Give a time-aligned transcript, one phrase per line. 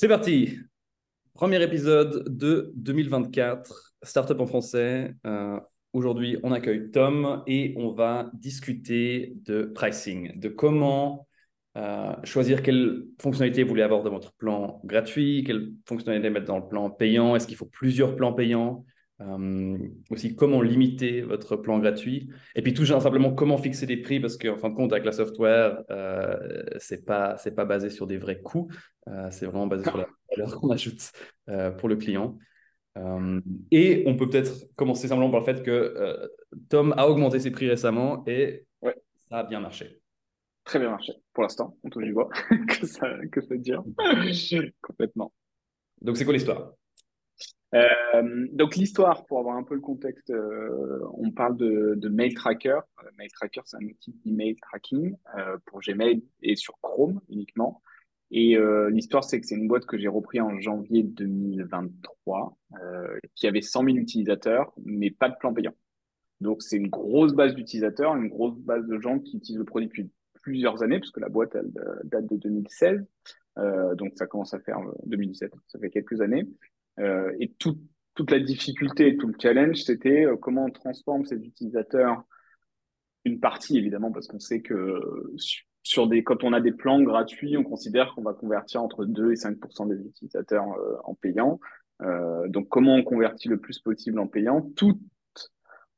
[0.00, 0.58] C'est parti.
[1.34, 5.14] Premier épisode de 2024, Startup en français.
[5.26, 5.60] Euh,
[5.92, 11.28] aujourd'hui, on accueille Tom et on va discuter de pricing, de comment
[11.76, 16.60] euh, choisir quelles fonctionnalités vous voulez avoir dans votre plan gratuit, quelles fonctionnalités mettre dans
[16.60, 18.86] le plan payant, est-ce qu'il faut plusieurs plans payants,
[19.20, 19.78] euh,
[20.10, 24.36] aussi comment limiter votre plan gratuit, et puis tout simplement comment fixer des prix, parce
[24.36, 28.16] qu'en fin de compte, avec la software, euh, c'est pas c'est pas basé sur des
[28.16, 28.68] vrais coûts,
[29.08, 31.12] euh, c'est vraiment basé sur la valeur qu'on ajoute
[31.78, 32.38] pour le client.
[33.70, 36.30] et on peut peut-être commencer simplement par le fait que
[36.68, 38.66] Tom a augmenté ses prix récemment et
[39.28, 40.00] ça a bien marché.
[40.64, 41.12] Très bien marché.
[41.32, 42.28] Pour l'instant, on touche du bois.
[42.68, 43.84] Que ça que ça dure.
[44.82, 45.32] Complètement.
[46.00, 46.72] Donc c'est quoi l'histoire?
[47.74, 52.70] Euh, donc l'histoire, pour avoir un peu le contexte, euh, on parle de, Mail Tracker.
[52.70, 55.16] Euh, Mail Tracker, c'est un outil d'email tracking
[55.66, 57.82] pour Gmail et sur Chrome uniquement.
[58.32, 58.56] Et
[58.90, 62.56] l'histoire, c'est que c'est une boîte que j'ai repris en janvier 2023,
[63.34, 65.74] qui avait 100 000 utilisateurs, mais pas de plan payant.
[66.40, 69.88] Donc c'est une grosse base d'utilisateurs, une grosse base de gens qui utilisent le produit
[69.88, 70.12] depuis
[70.42, 71.72] plusieurs années, puisque la boîte elle,
[72.04, 73.04] date de 2016.
[73.96, 76.46] donc ça commence à faire 2017, ça fait quelques années.
[76.98, 77.78] Euh, et tout,
[78.14, 82.22] toute la difficulté et tout le challenge, c'était euh, comment on transforme ces utilisateurs,
[83.24, 85.00] une partie évidemment, parce qu'on sait que
[85.82, 89.32] sur des, quand on a des plans gratuits, on considère qu'on va convertir entre 2
[89.32, 91.58] et 5% des utilisateurs euh, en payant.
[92.02, 94.98] Euh, donc, comment on convertit le plus possible en payant, tout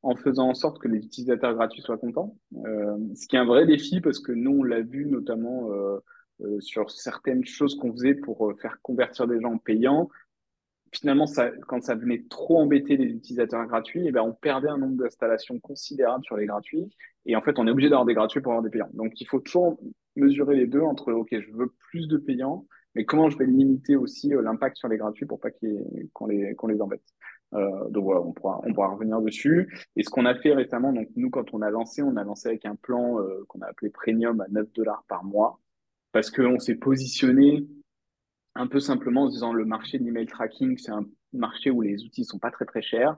[0.03, 2.37] en faisant en sorte que les utilisateurs gratuits soient contents.
[2.65, 6.01] Euh, ce qui est un vrai défi parce que nous, on l'a vu notamment euh,
[6.59, 10.09] sur certaines choses qu'on faisait pour faire convertir des gens en payants
[10.93, 14.79] finalement, ça, quand ça venait trop embêter les utilisateurs gratuits, eh ben, on perdait un
[14.79, 16.91] nombre d'installations considérable sur les gratuits.
[17.27, 18.91] Et en fait, on est obligé d'avoir des gratuits pour avoir des payants.
[18.93, 19.81] Donc, il faut toujours
[20.17, 23.97] mesurer les deux entre, OK, je veux plus de payants, mais comment je vais limiter
[23.97, 25.49] aussi euh, l'impact sur les gratuits pour pas
[26.13, 27.03] qu'on les, qu'on les embête.
[27.55, 29.89] Euh, donc voilà, on pourra, on pourra revenir dessus.
[29.97, 32.49] Et ce qu'on a fait récemment, donc nous, quand on a lancé, on a lancé
[32.49, 35.59] avec un plan euh, qu'on a appelé Premium à 9 dollars par mois,
[36.13, 37.67] parce qu'on s'est positionné
[38.55, 41.81] un peu simplement en se disant le marché de l'email tracking, c'est un marché où
[41.81, 43.17] les outils sont pas très très chers.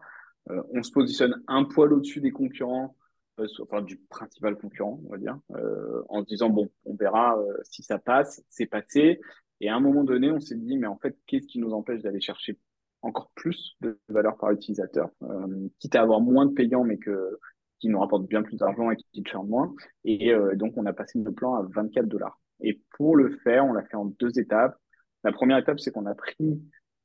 [0.51, 2.97] Euh, on se positionne un poil au-dessus des concurrents,
[3.41, 7.39] euh, enfin du principal concurrent, on va dire, euh, en se disant bon, on verra
[7.39, 9.21] euh, si ça passe, c'est passé.
[9.61, 12.03] Et à un moment donné, on s'est dit mais en fait, qu'est-ce qui nous empêche
[12.03, 12.59] d'aller chercher
[13.03, 17.39] encore plus de valeur par utilisateur, euh, quitte à avoir moins de payants, mais que
[17.81, 19.75] qui nous rapporte bien plus d'argent et qui charge moins.
[20.05, 22.41] Et donc, on a passé le plan à 24 dollars.
[22.63, 24.79] Et pour le faire, on l'a fait en deux étapes.
[25.25, 26.61] La première étape, c'est qu'on a pris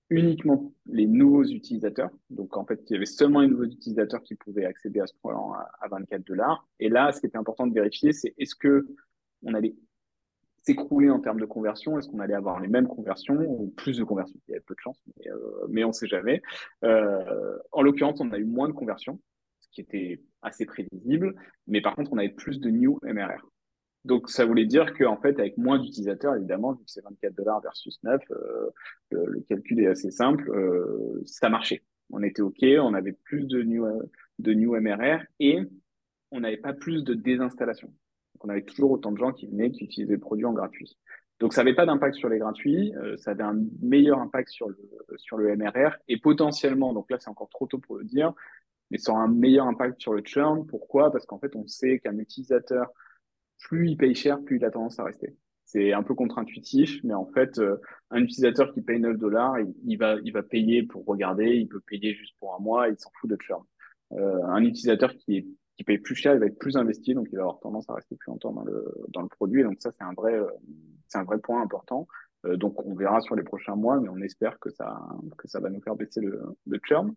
[0.10, 2.10] uniquement les nouveaux utilisateurs.
[2.30, 5.14] Donc, en fait, il y avait seulement les nouveaux utilisateurs qui pouvaient accéder à ce
[5.16, 6.68] programme à 24 dollars.
[6.80, 8.88] Et là, ce qui était important de vérifier, c'est est-ce que
[9.44, 9.76] on allait
[10.64, 11.98] s'écrouler en termes de conversion?
[11.98, 14.40] Est-ce qu'on allait avoir les mêmes conversions ou plus de conversions?
[14.48, 16.42] Il y avait peu de chance, mais, euh, mais on ne sait jamais.
[16.84, 19.20] Euh, en l'occurrence, on a eu moins de conversions,
[19.62, 21.36] ce qui était assez prévisible.
[21.68, 23.48] Mais par contre, on avait plus de new MRR.
[24.06, 27.62] Donc, ça voulait dire qu'en fait, avec moins d'utilisateurs, évidemment, vu que c'est 24 dollars
[27.62, 28.70] versus 9, euh,
[29.12, 31.84] le, calcul est assez simple, euh, ça marchait.
[32.10, 33.86] On était OK, on avait plus de new,
[34.40, 35.60] de new MRR et
[36.32, 37.88] on n'avait pas plus de désinstallation.
[37.88, 40.98] Donc, on avait toujours autant de gens qui venaient, qui utilisaient le produit en gratuit.
[41.40, 44.70] Donc, ça n'avait pas d'impact sur les gratuits, euh, ça avait un meilleur impact sur
[44.70, 44.78] le,
[45.18, 48.34] sur le MRR et potentiellement, donc là, c'est encore trop tôt pour le dire,
[48.92, 50.66] mais ça aura un meilleur impact sur le churn.
[50.66, 51.12] Pourquoi?
[51.12, 52.92] Parce qu'en fait, on sait qu'un utilisateur
[53.60, 55.36] plus il paye cher, plus il a tendance à rester.
[55.66, 57.78] C'est un peu contre-intuitif, mais en fait, euh,
[58.10, 59.56] un utilisateur qui paye 9 dollars,
[59.86, 62.98] il, va, il va payer pour regarder, il peut payer juste pour un mois, il
[62.98, 63.64] s'en fout de churn.
[64.14, 67.28] Euh, un utilisateur qui, est, qui paye plus cher, il va être plus investi, donc
[67.32, 69.64] il va avoir tendance à rester plus longtemps dans le, dans le produit.
[69.64, 70.48] Donc ça, c'est un vrai, euh,
[71.08, 72.08] c'est un vrai point important.
[72.46, 75.00] Euh, donc on verra sur les prochains mois, mais on espère que ça,
[75.38, 77.14] que ça va nous faire baisser le, le churn.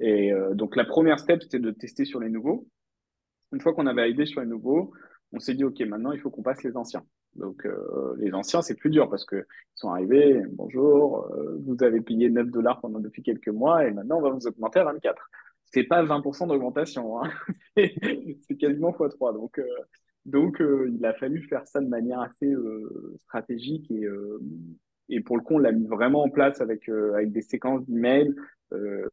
[0.00, 2.68] Et euh, donc la première step, c'était de tester sur les nouveaux.
[3.52, 4.92] Une fois qu'on avait aidé sur les nouveaux,
[5.32, 7.04] on s'est dit, OK, maintenant, il faut qu'on passe les anciens.
[7.34, 11.82] Donc, euh, les anciens, c'est plus dur parce que ils sont arrivés, bonjour, euh, vous
[11.82, 14.84] avez payé 9 dollars pendant depuis quelques mois et maintenant, on va vous augmenter à
[14.84, 15.30] 24.
[15.66, 17.30] C'est pas 20% d'augmentation, hein.
[17.76, 19.34] c'est quasiment x3.
[19.34, 19.66] Donc, euh,
[20.24, 22.52] donc il a fallu faire ça de manière assez
[23.24, 24.06] stratégique et,
[25.08, 28.34] et pour le coup, on l'a mis vraiment en place avec, avec des séquences d'emails
[28.72, 29.08] euh,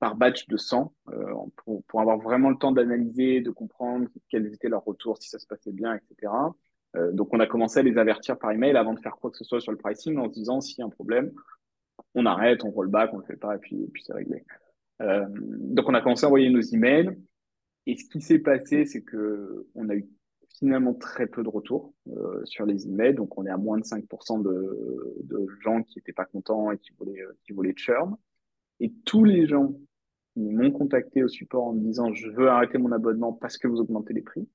[0.00, 4.46] par batch de 100 euh, pour, pour, avoir vraiment le temps d'analyser, de comprendre quels
[4.52, 6.32] étaient leurs retours, si ça se passait bien, etc.
[6.96, 9.36] Euh, donc on a commencé à les avertir par email avant de faire quoi que
[9.36, 11.32] ce soit sur le pricing en se disant s'il y a un problème,
[12.14, 14.44] on arrête, on roll back, on le fait pas et puis, puis c'est réglé.
[15.00, 17.16] Euh, donc on a commencé à envoyer nos emails
[17.86, 20.08] et ce qui s'est passé, c'est que on a eu
[20.58, 21.94] finalement très peu de retours
[22.44, 23.14] sur les emails.
[23.14, 26.78] Donc, on est à moins de 5% de, de gens qui n'étaient pas contents et
[26.78, 28.16] qui voulaient, qui voulaient churn.
[28.80, 29.74] Et tous les gens
[30.34, 33.66] qui m'ont contacté au support en me disant je veux arrêter mon abonnement parce que
[33.66, 34.48] vous augmentez les prix,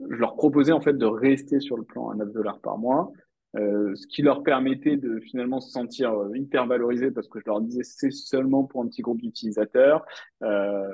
[0.00, 3.12] je leur proposais en fait de rester sur le plan à 9 dollars par mois,
[3.56, 7.44] euh, ce qui leur permettait de finalement se sentir euh, hyper valorisés parce que je
[7.46, 10.04] leur disais c'est seulement pour un petit groupe d'utilisateurs,
[10.42, 10.88] euh,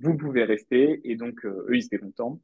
[0.00, 2.40] vous pouvez rester et donc eux ils étaient contents.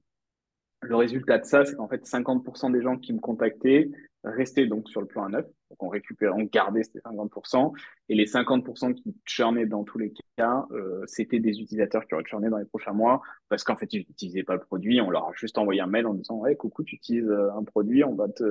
[0.83, 3.91] Le résultat de ça, c'est qu'en fait 50% des gens qui me contactaient
[4.25, 5.47] rester donc sur le plan à neuf.
[5.71, 7.73] Donc on récupérait, on gardait ces 50%.
[8.09, 12.25] Et les 50% qui churnaient dans tous les cas, euh, c'était des utilisateurs qui auraient
[12.25, 15.01] churné dans les prochains mois parce qu'en fait, ils n'utilisaient pas le produit.
[15.01, 17.65] On leur a juste envoyé un mail en disant, ouais, coucou, tu utilises euh, un
[17.65, 18.45] produit, on va te,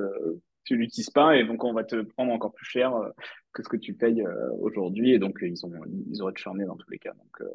[0.64, 3.10] tu l'utilises pas et donc on va te prendre encore plus cher euh,
[3.54, 4.24] que ce que tu payes
[4.60, 5.14] aujourd'hui.
[5.14, 5.72] Et donc, ils ont,
[6.12, 7.14] ils auraient churné dans tous les cas.
[7.14, 7.50] Donc,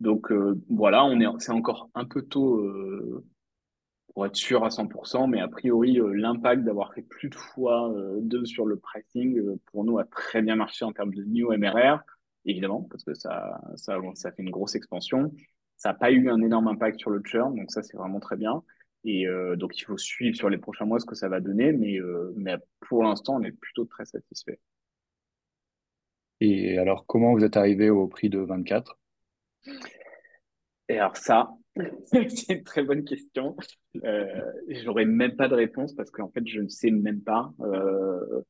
[0.00, 0.32] donc
[0.68, 3.22] voilà, on est, c'est encore un peu tôt
[4.14, 7.90] pour être sûr à 100%, mais a priori, euh, l'impact d'avoir fait plus de fois
[7.92, 11.24] euh, deux sur le pricing, euh, pour nous, a très bien marché en termes de
[11.24, 12.00] new MRR,
[12.44, 15.32] évidemment, parce que ça, ça, ça fait une grosse expansion.
[15.76, 18.36] Ça n'a pas eu un énorme impact sur le churn, donc ça, c'est vraiment très
[18.36, 18.62] bien.
[19.04, 19.26] Et
[19.56, 21.98] donc, il faut suivre sur les prochains mois ce que ça va donner, mais,
[22.34, 24.58] mais pour l'instant, on est plutôt très satisfait.
[26.40, 28.98] Et alors, comment vous êtes arrivé au prix de 24
[30.88, 31.50] Et alors ça,
[32.28, 33.56] c'est une très bonne question.
[34.04, 34.24] Euh,
[34.68, 37.52] J'aurais même pas de réponse parce qu'en fait, je ne sais même pas.
[37.60, 38.42] Euh,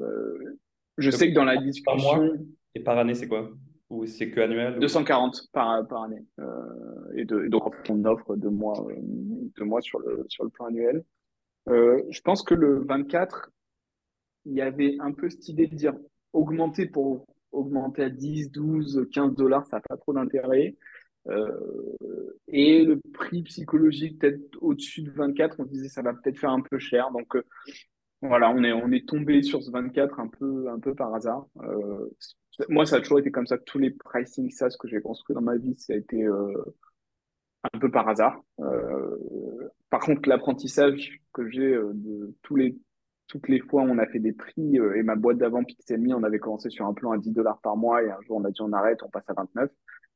[0.00, 0.58] euh,
[0.98, 1.96] je sais que dans la discussion.
[1.96, 2.36] Par mois
[2.74, 3.50] et par année, c'est quoi?
[3.90, 6.24] Ou c'est que annuel 240 par, par année.
[6.38, 10.50] Euh, et, de, donc, on offre deux mois, euh, deux mois sur, le, sur le
[10.50, 11.04] plan annuel.
[11.68, 13.50] Euh, je pense que le 24,
[14.46, 15.94] il y avait un peu cette idée de dire
[16.32, 20.76] augmenter pour augmenter à 10, 12, 15 dollars, ça n'a pas trop d'intérêt.
[21.28, 21.96] Euh,
[22.48, 26.62] et le prix psychologique, peut-être au-dessus de 24, on disait ça va peut-être faire un
[26.62, 27.10] peu cher.
[27.12, 27.42] Donc euh,
[28.22, 31.46] voilà, on est, on est tombé sur ce 24 un peu, un peu par hasard.
[31.62, 32.10] Euh,
[32.68, 33.58] moi, ça a toujours été comme ça.
[33.58, 37.90] Tous les pricing SaaS que j'ai construit dans ma vie, ça a été un peu
[37.90, 38.42] par hasard.
[39.88, 42.76] par contre, l'apprentissage que j'ai de tous les
[43.28, 46.40] toutes les fois on a fait des prix et ma boîte d'avant Pixelme, on avait
[46.40, 48.60] commencé sur un plan à 10 dollars par mois et un jour on a dit
[48.60, 49.70] on arrête, on passe à 29.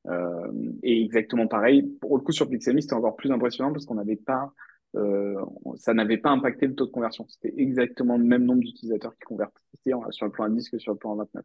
[0.06, 0.52] Euh,
[0.82, 4.16] et exactement pareil, pour le coup sur Pixelme, c'était encore plus impressionnant parce qu'on n'avait
[4.16, 4.52] pas,
[4.96, 5.40] euh,
[5.76, 7.26] ça n'avait pas impacté le taux de conversion.
[7.28, 10.98] C'était exactement le même nombre d'utilisateurs qui convertissaient sur le plan 10 que sur le
[10.98, 11.44] plan à 29.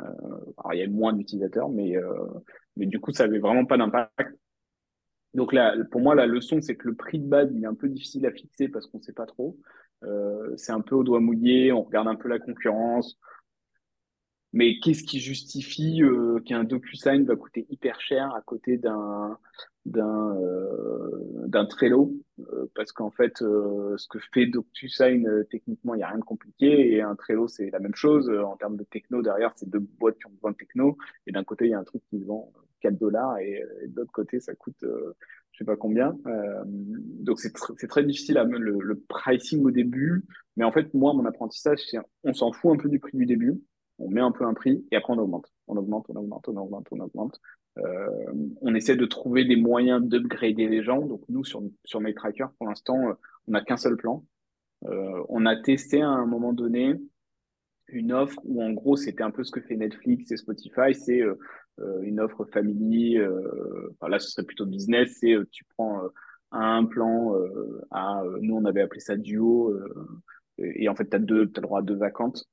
[0.00, 0.02] Euh,
[0.58, 2.26] alors il y avait moins d'utilisateurs, mais, euh,
[2.76, 4.38] mais du coup ça avait vraiment pas d'impact.
[5.34, 7.74] Donc là, pour moi, la leçon, c'est que le prix de base, il est un
[7.74, 9.58] peu difficile à fixer parce qu'on sait pas trop.
[10.04, 13.18] Euh, c'est un peu au doigt mouillé, on regarde un peu la concurrence,
[14.54, 19.36] mais qu'est-ce qui justifie euh, qu'un DocuSign va coûter hyper cher à côté d'un
[19.84, 25.98] d'un euh, d'un Trello euh, Parce qu'en fait, euh, ce que fait DocuSign, techniquement, il
[25.98, 26.92] n'y a rien de compliqué.
[26.92, 28.30] Et un Trello, c'est la même chose.
[28.30, 30.96] En termes de techno, derrière, c'est deux boîtes qui ont besoin de techno.
[31.26, 34.12] Et d'un côté, il y a un truc qui vend 4 dollars et, de l'autre
[34.12, 34.84] côté, ça coûte
[35.52, 36.16] je sais pas combien.
[37.20, 40.24] donc, c'est c'est très difficile à le, le pricing au début.
[40.56, 43.26] Mais en fait, moi, mon apprentissage, c'est on s'en fout un peu du prix du
[43.26, 43.60] début
[43.98, 45.52] on met un peu un prix et après on augmente.
[45.66, 47.40] On augmente, on augmente, on augmente, on augmente.
[47.78, 51.00] Euh, on essaie de trouver des moyens d'upgrader les gens.
[51.00, 53.14] Donc nous, sur, sur MailTracker, pour l'instant, euh,
[53.48, 54.24] on n'a qu'un seul plan.
[54.86, 56.94] Euh, on a testé à un moment donné
[57.88, 61.20] une offre où en gros c'était un peu ce que fait Netflix et Spotify, c'est
[62.02, 63.18] une offre family,
[63.92, 66.00] enfin là ce serait plutôt business, c'est tu prends
[66.50, 67.34] un plan
[67.90, 69.78] à, nous on avait appelé ça duo,
[70.58, 72.48] et, en fait tu deux, as le droit à deux vacances.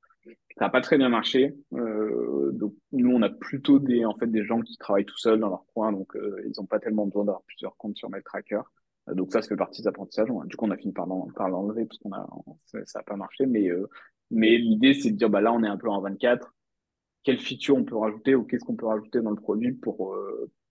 [0.58, 1.56] Ça n'a pas très bien marché.
[1.74, 5.40] Euh, donc nous, on a plutôt des en fait des gens qui travaillent tout seuls
[5.40, 8.62] dans leur coin, donc euh, ils n'ont pas tellement besoin d'avoir plusieurs comptes sur MyTracker.
[9.10, 10.28] Euh, donc ça, ça fait partie des apprentissages.
[10.46, 12.28] Du coup, on a fini par l'enlever parce qu'on a
[12.66, 13.46] ça n'a pas marché.
[13.46, 13.88] Mais euh,
[14.30, 16.54] mais l'idée, c'est de dire bah là, on est un peu en 24.
[17.24, 20.16] Quelle feature on peut rajouter ou qu'est-ce qu'on peut rajouter dans le produit pour,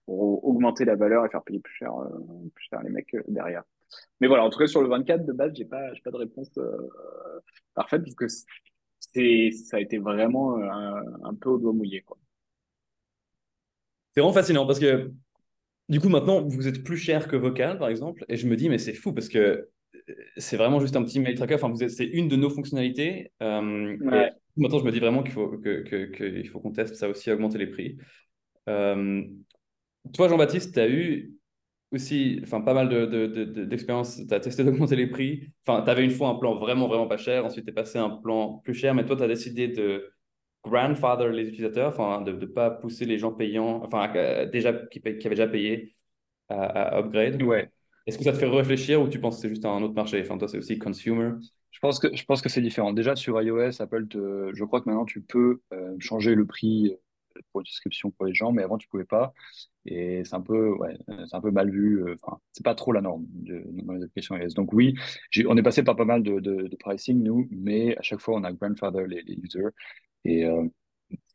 [0.07, 1.93] augmenter la valeur et faire payer plus cher,
[2.83, 3.63] les mecs derrière.
[4.19, 6.51] Mais voilà, en tout cas sur le 24 de base, j'ai pas, pas de réponse
[7.73, 8.25] parfaite parce que
[9.13, 12.03] ça a été vraiment euh, un, peu au doigt mouillé.
[14.11, 15.11] C'est vraiment fascinant parce que
[15.89, 18.69] du coup, maintenant, vous êtes plus cher que Vocal, par exemple, et je me dis,
[18.69, 21.55] mais c'est fou parce que euh, c'est vraiment juste un petit mail tracker.
[21.55, 23.31] Enfin, vous êtes, c'est une de nos fonctionnalités.
[23.41, 23.97] Euh,
[24.55, 27.57] maintenant, je me dis vraiment qu'il faut, que, que, faut qu'on teste ça aussi, augmenter
[27.57, 27.97] les prix.
[28.65, 31.33] toi, Jean-Baptiste, tu as eu
[31.91, 32.89] aussi enfin, pas mal
[33.67, 34.17] d'expériences.
[34.17, 35.51] De, de, tu as testé d'augmenter les prix.
[35.65, 37.45] Enfin, tu avais une fois un plan vraiment, vraiment pas cher.
[37.45, 38.93] Ensuite, tu es passé à un plan plus cher.
[38.95, 40.11] Mais toi, tu as décidé de
[40.63, 45.01] grandfather les utilisateurs, enfin, de ne pas pousser les gens payants, enfin, euh, déjà, qui,
[45.01, 45.95] qui, avaient déjà payé
[46.49, 47.41] à, upgrade.
[47.41, 47.69] Ouais.
[48.05, 50.21] Est-ce que ça te fait réfléchir ou tu penses que c'est juste un autre marché?
[50.21, 51.31] Enfin, toi, c'est aussi consumer.
[51.71, 52.93] Je pense que, je pense que c'est différent.
[52.93, 56.95] Déjà, sur iOS, Apple, te, je crois que maintenant, tu peux euh, changer le prix
[57.51, 59.33] pour une pour les gens, mais avant, tu pouvais pas.
[59.85, 60.97] Et c'est un peu, ouais,
[61.27, 62.03] c'est un peu mal vu.
[62.03, 64.49] euh, Enfin, c'est pas trop la norme dans les applications iOS.
[64.55, 64.95] Donc oui,
[65.47, 68.51] on est passé par pas mal de, pricing, nous, mais à chaque fois, on a
[68.53, 69.69] grandfather les, les users.
[70.25, 70.67] Et euh,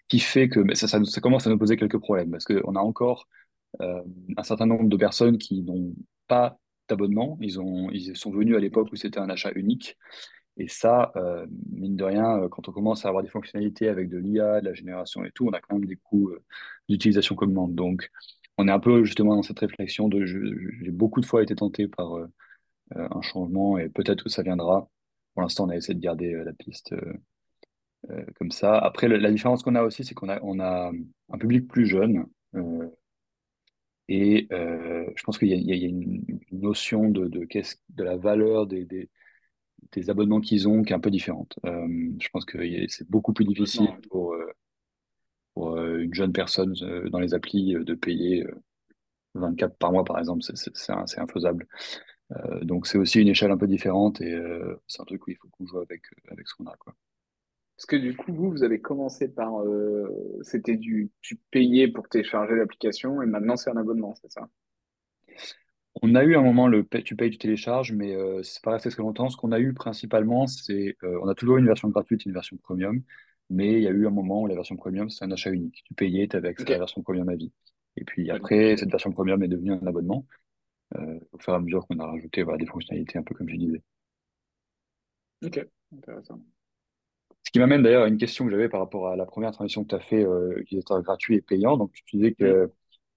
[0.08, 3.28] qui fait que ça commence à nous poser quelques problèmes parce qu'on a encore
[3.80, 4.02] euh,
[4.36, 5.94] un certain nombre de personnes qui n'ont
[6.28, 7.38] pas d'abonnement.
[7.40, 9.96] Ils ont, ils sont venus à l'époque où c'était un achat unique.
[10.58, 14.08] Et ça, euh, mine de rien, euh, quand on commence à avoir des fonctionnalités avec
[14.08, 16.42] de l'IA, de la génération et tout, on a quand même des coûts euh,
[16.88, 17.74] d'utilisation augmentent.
[17.74, 18.10] Donc,
[18.58, 22.16] on est un peu justement dans cette réflexion j'ai beaucoup de fois été tenté par
[22.16, 22.26] euh,
[22.94, 24.88] un changement et peut-être que ça viendra.
[25.34, 26.94] Pour l'instant, on a essayé de garder la piste
[28.36, 28.78] comme ça.
[28.78, 30.92] Après, la différence qu'on a aussi, c'est qu'on a,
[31.30, 32.26] un public plus jeune.
[34.08, 37.28] et je pense qu'il y a, une, notion de,
[37.98, 39.10] la valeur des,
[39.92, 41.58] des abonnements qu'ils ont qui est un peu différente.
[41.64, 41.86] Euh,
[42.20, 44.50] je pense que c'est beaucoup plus difficile pour, euh,
[45.54, 46.74] pour euh, une jeune personne
[47.10, 48.60] dans les applis de payer euh,
[49.34, 50.42] 24 par mois, par exemple.
[50.42, 51.66] C'est infaisable.
[52.62, 54.36] Donc c'est aussi une échelle un peu différente et
[54.88, 56.94] c'est un truc où il faut qu'on joue avec, avec ce qu'on a, quoi.
[57.76, 62.08] Parce que du coup, vous, vous avez commencé par, euh, c'était du, tu payais pour
[62.08, 64.48] télécharger l'application et maintenant c'est un abonnement, c'est ça?
[66.02, 68.72] On a eu un moment le pay- tu payes, tu télécharges, mais euh, c'est pas
[68.72, 69.30] resté très longtemps.
[69.30, 72.34] Ce qu'on a eu principalement, c'est euh, on a toujours une version gratuite et une
[72.34, 73.02] version premium,
[73.50, 75.82] mais il y a eu un moment où la version premium, c'est un achat unique.
[75.86, 76.70] Tu payais, tu avais accès Ok.
[76.70, 77.52] à la version premium à vie.
[77.96, 80.26] Et puis après, cette version premium est devenue un abonnement
[80.96, 83.48] euh, au fur et à mesure qu'on a rajouté voilà, des fonctionnalités, un peu comme
[83.50, 83.82] je disais.
[85.42, 85.58] ok,
[85.92, 86.42] intéressant.
[87.44, 89.84] Ce qui m'amène d'ailleurs à une question que j'avais par rapport à la première transition
[89.84, 91.76] que tu as fait, euh, utilisateur gratuit et payant.
[91.76, 92.56] Donc, tu disais Mm.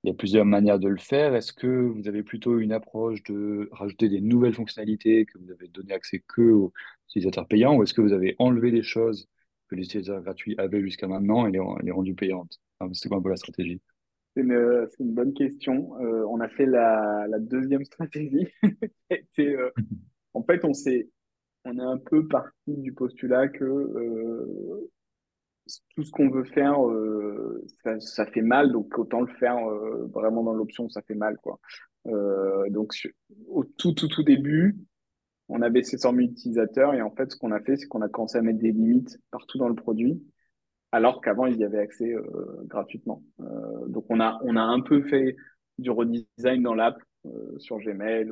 [0.04, 1.36] Il y a plusieurs manières de le faire.
[1.36, 5.68] Est-ce que vous avez plutôt une approche de rajouter des nouvelles fonctionnalités que vous avez
[5.68, 6.74] donné accès que aux
[7.10, 9.28] utilisateurs payants, ou est-ce que vous avez enlevé des choses
[9.68, 12.60] que les utilisateurs gratuits avaient jusqu'à maintenant et les, les rendu payantes?
[12.80, 13.82] Enfin, C'était quoi un peu la stratégie?
[14.36, 16.00] C'est une, c'est une bonne question.
[16.02, 18.48] Euh, on a fait la, la deuxième stratégie.
[19.40, 19.72] Euh,
[20.34, 21.10] en fait, on s'est,
[21.66, 24.92] on est un peu parti du postulat que euh,
[25.96, 27.66] tout ce qu'on veut faire, euh,
[28.00, 31.60] ça, fait mal, donc autant le faire euh, vraiment dans l'option ça fait mal, quoi.
[32.08, 32.94] Euh, donc
[33.48, 34.78] au tout tout tout début,
[35.50, 38.02] on avait ces 100 000 utilisateurs et en fait, ce qu'on a fait, c'est qu'on
[38.02, 40.22] a commencé à mettre des limites partout dans le produit,
[40.92, 42.14] alors qu'avant ils y avaient accès
[42.66, 43.24] gratuitement.
[43.88, 45.36] Donc on a on a un peu fait
[45.78, 47.02] du redesign dans l'app
[47.58, 48.32] sur Gmail,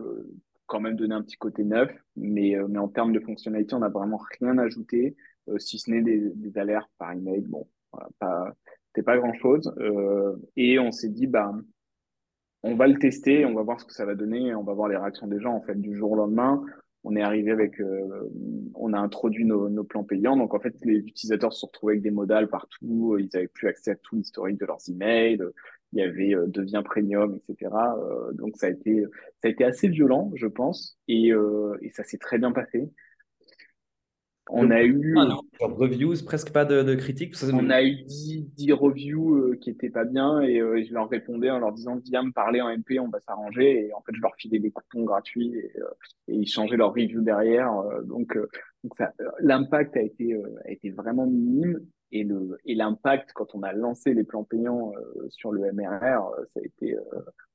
[0.65, 3.89] quand même donné un petit côté neuf, mais mais en termes de fonctionnalité, on n'a
[3.89, 5.15] vraiment rien ajouté,
[5.57, 7.41] si ce n'est des, alertes par email.
[7.41, 7.67] Bon,
[8.19, 8.53] pas
[8.87, 9.71] c'était pas grand-chose.
[9.77, 11.53] Euh, et on s'est dit bah
[12.63, 14.89] on va le tester, on va voir ce que ça va donner, on va voir
[14.89, 15.53] les réactions des gens.
[15.53, 16.63] En fait, du jour au lendemain,
[17.03, 18.29] on est arrivé avec, euh,
[18.75, 20.35] on a introduit nos, plans payants.
[20.35, 23.17] Donc, en fait, les utilisateurs se retrouvés avec des modales partout.
[23.19, 25.43] Ils avaient plus accès à tout l'historique de leurs emails.
[25.93, 27.71] Il y avait euh, devient premium, etc.
[27.99, 29.05] Euh, donc, ça a été,
[29.41, 32.89] ça a été assez violent, je pense, et, euh, et ça s'est très bien passé.
[34.49, 37.35] On a eu, ah non, reviews, presque pas de, de critiques.
[37.35, 40.93] Ça, on a eu 10, 10 reviews euh, qui étaient pas bien et euh, je
[40.93, 44.01] leur répondais en leur disant viens me parler en MP, on va s'arranger et en
[44.01, 45.85] fait je leur filais des coupons gratuits et, euh,
[46.27, 48.47] et ils changeaient leur review derrière euh, donc, euh,
[48.83, 51.79] donc ça, euh, l'impact a été euh, a été vraiment minime
[52.11, 56.31] et le et l'impact quand on a lancé les plans payants euh, sur le MRR
[56.37, 57.01] euh, ça a été euh,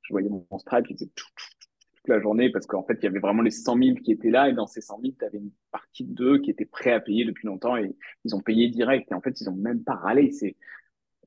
[0.03, 1.62] je voyais mon Stripe qui faisait tout, tout,
[2.07, 4.49] la journée parce qu'en fait il y avait vraiment les 100 000 qui étaient là
[4.49, 7.25] et dans ces 100 000 tu avais une partie d'eux qui étaient prêts à payer
[7.25, 7.95] depuis longtemps et
[8.25, 9.11] ils ont payé direct.
[9.11, 10.31] Et en fait ils ont même pas râlé.
[10.31, 10.55] C'est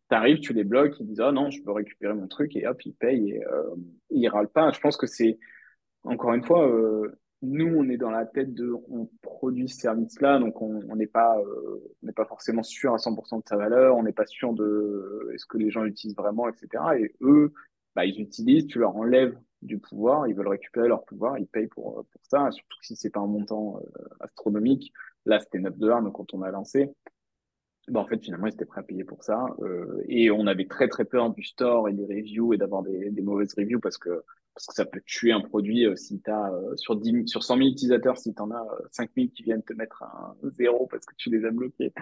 [0.09, 2.81] t'arrives tu les bloques ils disent oh non je peux récupérer mon truc et hop
[2.85, 3.75] ils payent et euh,
[4.11, 4.71] ils râlent pas.
[4.73, 5.39] Je pense que c'est
[6.05, 10.21] encore une fois euh, nous on est dans la tête de on produit ce service
[10.21, 13.57] là donc on n'est pas euh, on n'est pas forcément sûr à 100% de sa
[13.57, 17.53] valeur on n'est pas sûr de est-ce que les gens l'utilisent vraiment etc et eux
[17.95, 21.67] bah ils utilisent tu leur enlèves du pouvoir ils veulent récupérer leur pouvoir ils payent
[21.67, 24.93] pour pour ça surtout si c'est pas un montant euh, astronomique
[25.25, 26.91] là c'était 9 dollars donc quand on a lancé
[27.89, 29.47] bah, en fait, finalement, ils étaient prêts à payer pour ça.
[29.61, 33.11] Euh, et on avait très, très peur du store et des reviews et d'avoir des,
[33.23, 36.53] mauvaises reviews parce que, parce que ça peut tuer un produit euh, si tu as
[36.53, 39.45] euh, sur 10, sur 100 000 utilisateurs, si tu en as euh, 5 000 qui
[39.45, 41.93] viennent te mettre un zéro parce que tu les as bloqués.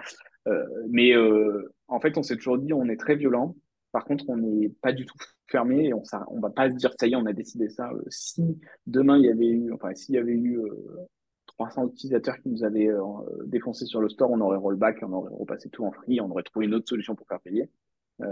[0.47, 3.55] Euh, mais euh, en fait, on s'est toujours dit, on est très violent.
[3.95, 6.93] Par contre, on n'est pas du tout fermé et on on va pas se dire,
[6.99, 7.93] ça y est, on a décidé ça.
[7.93, 11.07] Euh, si demain, il y avait eu, enfin, s'il y avait eu euh,
[11.45, 12.99] 300 utilisateurs qui nous avaient euh,
[13.45, 16.43] défoncé sur le store, on aurait rollback, on aurait repassé tout en free, on aurait
[16.43, 17.69] trouvé une autre solution pour faire payer.
[18.19, 18.27] Euh,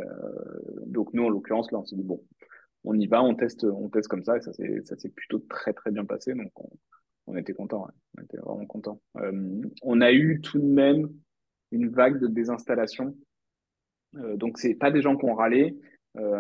[0.85, 2.21] donc nous, en l'occurrence, là, on s'est dit, bon,
[2.83, 5.91] on y va, on teste, on teste comme ça, et ça s'est plutôt très très
[5.91, 6.51] bien passé, donc
[7.25, 8.99] on, était content, on était vraiment content.
[9.81, 11.09] on a eu tout de même
[11.71, 13.15] une vague de désinstallation,
[14.35, 15.77] donc c'est pas des gens qui ont râlé,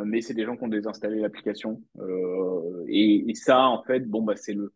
[0.05, 1.81] mais c'est des gens qui ont désinstallé l'application,
[2.87, 4.73] et, et, ça en fait, bon bah c'est le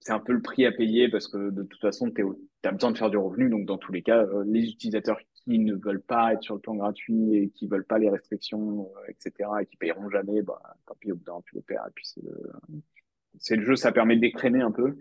[0.00, 2.24] c'est un peu le prix à payer parce que de toute façon, tu
[2.64, 3.50] as besoin de faire du revenu.
[3.50, 6.60] Donc, dans tous les cas, euh, les utilisateurs qui ne veulent pas être sur le
[6.60, 10.60] plan gratuit et qui veulent pas les restrictions, euh, etc., et qui payeront jamais, bah,
[10.86, 11.84] tant pis, au bout d'un tu le perds.
[11.88, 12.52] Et puis, c'est le,
[13.38, 14.96] c'est le jeu, ça permet d'écrémer un peu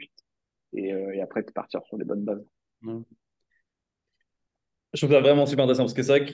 [0.73, 2.45] et, euh, et après de partir sur des bonnes bases.
[4.93, 6.33] Je trouve ça vraiment super intéressant parce que c'est que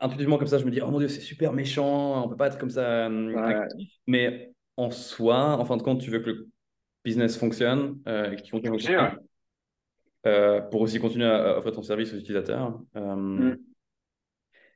[0.00, 2.48] intuitivement comme ça, je me dis, oh mon Dieu, c'est super méchant, on peut pas
[2.48, 3.08] être comme ça.
[4.06, 6.48] Mais en soi, en fin de compte, tu veux que le
[7.04, 8.96] business fonctionne euh, et que tu continues
[10.26, 12.80] euh, pour aussi continuer à, offrir ton service aux utilisateurs.
[12.96, 13.58] Euh, mm.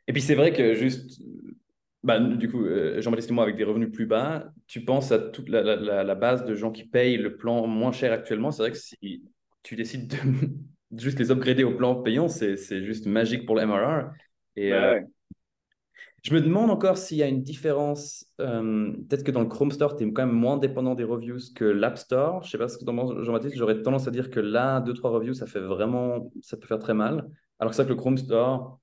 [0.07, 1.23] Et puis c'est vrai que juste,
[2.03, 2.67] bah, du coup,
[2.99, 6.15] Jean-Baptiste et moi, avec des revenus plus bas, tu penses à toute la, la, la,
[6.15, 8.51] base de gens qui payent le plan moins cher actuellement.
[8.51, 9.23] C'est vrai que si
[9.63, 10.19] tu décides de
[11.01, 14.11] juste les upgrader au plan payant, c'est juste magique pour le MRR.
[14.57, 14.73] Et,
[16.25, 18.27] je me demande encore s'il y a une différence.
[18.41, 21.39] Euh, peut-être que dans le Chrome Store, tu es quand même moins dépendant des reviews
[21.55, 22.43] que l'App Store.
[22.43, 23.57] Je ne sais pas ce que Jean-Baptiste.
[23.57, 26.31] J'aurais tendance à dire que là, deux, trois reviews, ça fait vraiment.
[26.41, 27.29] Ça peut faire très mal.
[27.59, 28.81] Alors que ça, que le Chrome Store,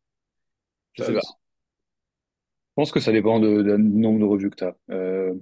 [0.93, 1.19] je sais pas.
[1.19, 4.75] Je pense que ça dépend du nombre de reviews que tu as.
[4.91, 5.33] Euh,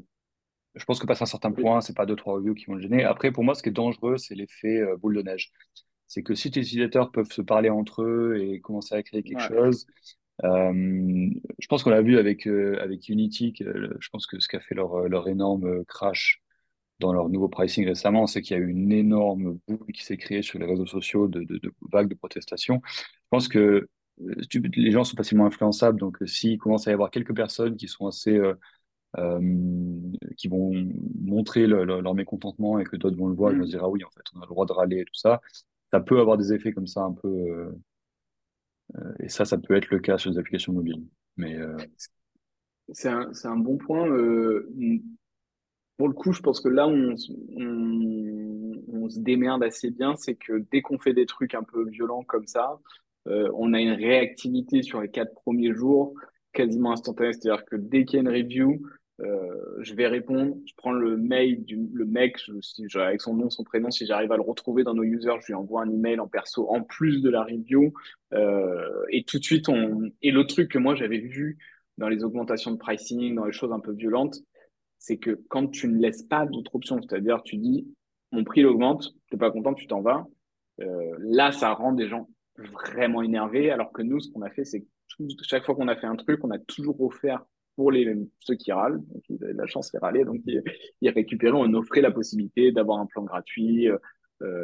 [0.76, 2.82] je pense que passer un certain point, c'est pas deux, trois reviews qui vont le
[2.82, 3.04] gêner.
[3.04, 5.52] Après, pour moi, ce qui est dangereux, c'est l'effet euh, boule de neige.
[6.10, 9.42] C'est que si tes utilisateurs peuvent se parler entre eux et commencer à créer quelque
[9.44, 9.88] chose,
[10.44, 10.74] euh,
[11.60, 14.76] je pense qu'on l'a vu avec, euh, avec Unity, je pense que ce qu'a fait
[14.76, 16.42] leur, leur énorme crash
[17.00, 20.18] dans leur nouveau pricing récemment, c'est qu'il y a eu une énorme boule qui s'est
[20.18, 22.82] créée sur les réseaux sociaux de, de, de vagues de protestations.
[22.86, 23.00] Je
[23.32, 23.60] pense que
[24.22, 24.36] euh,
[24.76, 28.08] les gens sont facilement influençables, donc s'il commence à y avoir quelques personnes qui sont
[28.08, 28.40] assez
[29.18, 29.42] euh,
[30.38, 30.72] qui vont
[31.20, 34.04] montrer leur mécontentement et que d'autres vont le voir, ils vont se dire ah oui
[34.04, 35.42] en fait on a le droit de râler et tout ça,
[35.92, 37.72] ça peut avoir des effets comme ça un peu
[38.96, 41.06] euh, et ça, ça peut être le cas sur les applications mobiles.
[41.38, 41.78] Mais euh,
[42.92, 44.08] c'est un, un, bon point.
[44.08, 44.72] Euh,
[45.98, 50.82] pour le coup, je pense que là on, se démerde assez bien, c'est que dès
[50.82, 52.80] qu'on fait des trucs un peu violents comme ça,
[53.26, 56.14] on a une réactivité sur les quatre premiers jours
[56.54, 57.34] quasiment instantanée.
[57.34, 58.82] C'est-à-dire que dès qu'il y a une review,
[59.22, 62.38] euh, je vais répondre, je prends le mail du le mec,
[62.96, 65.54] avec son nom, son prénom, si j'arrive à le retrouver dans nos users, je lui
[65.56, 67.94] envoie un email en perso en plus de la review.
[68.34, 70.10] Euh, et tout de suite, on.
[70.22, 71.58] Et l'autre truc que moi j'avais vu
[71.98, 74.38] dans les augmentations de pricing, dans les choses un peu violentes,
[75.00, 77.88] c'est que quand tu ne laisses pas d'autres options, c'est-à-dire tu dis
[78.32, 80.26] mon prix l'augmente, t'es pas content, tu t'en vas.
[80.82, 84.64] Euh, là, ça rend des gens vraiment énervés, alors que nous, ce qu'on a fait,
[84.64, 84.86] c'est
[85.42, 87.44] chaque fois qu'on a fait un truc, on a toujours offert
[87.80, 90.62] pour les, ceux qui râlent, donc ils de la chance, les râler, donc ils,
[91.00, 93.88] ils récupéraient, on offrait la possibilité d'avoir un plan gratuit.
[93.88, 93.98] Euh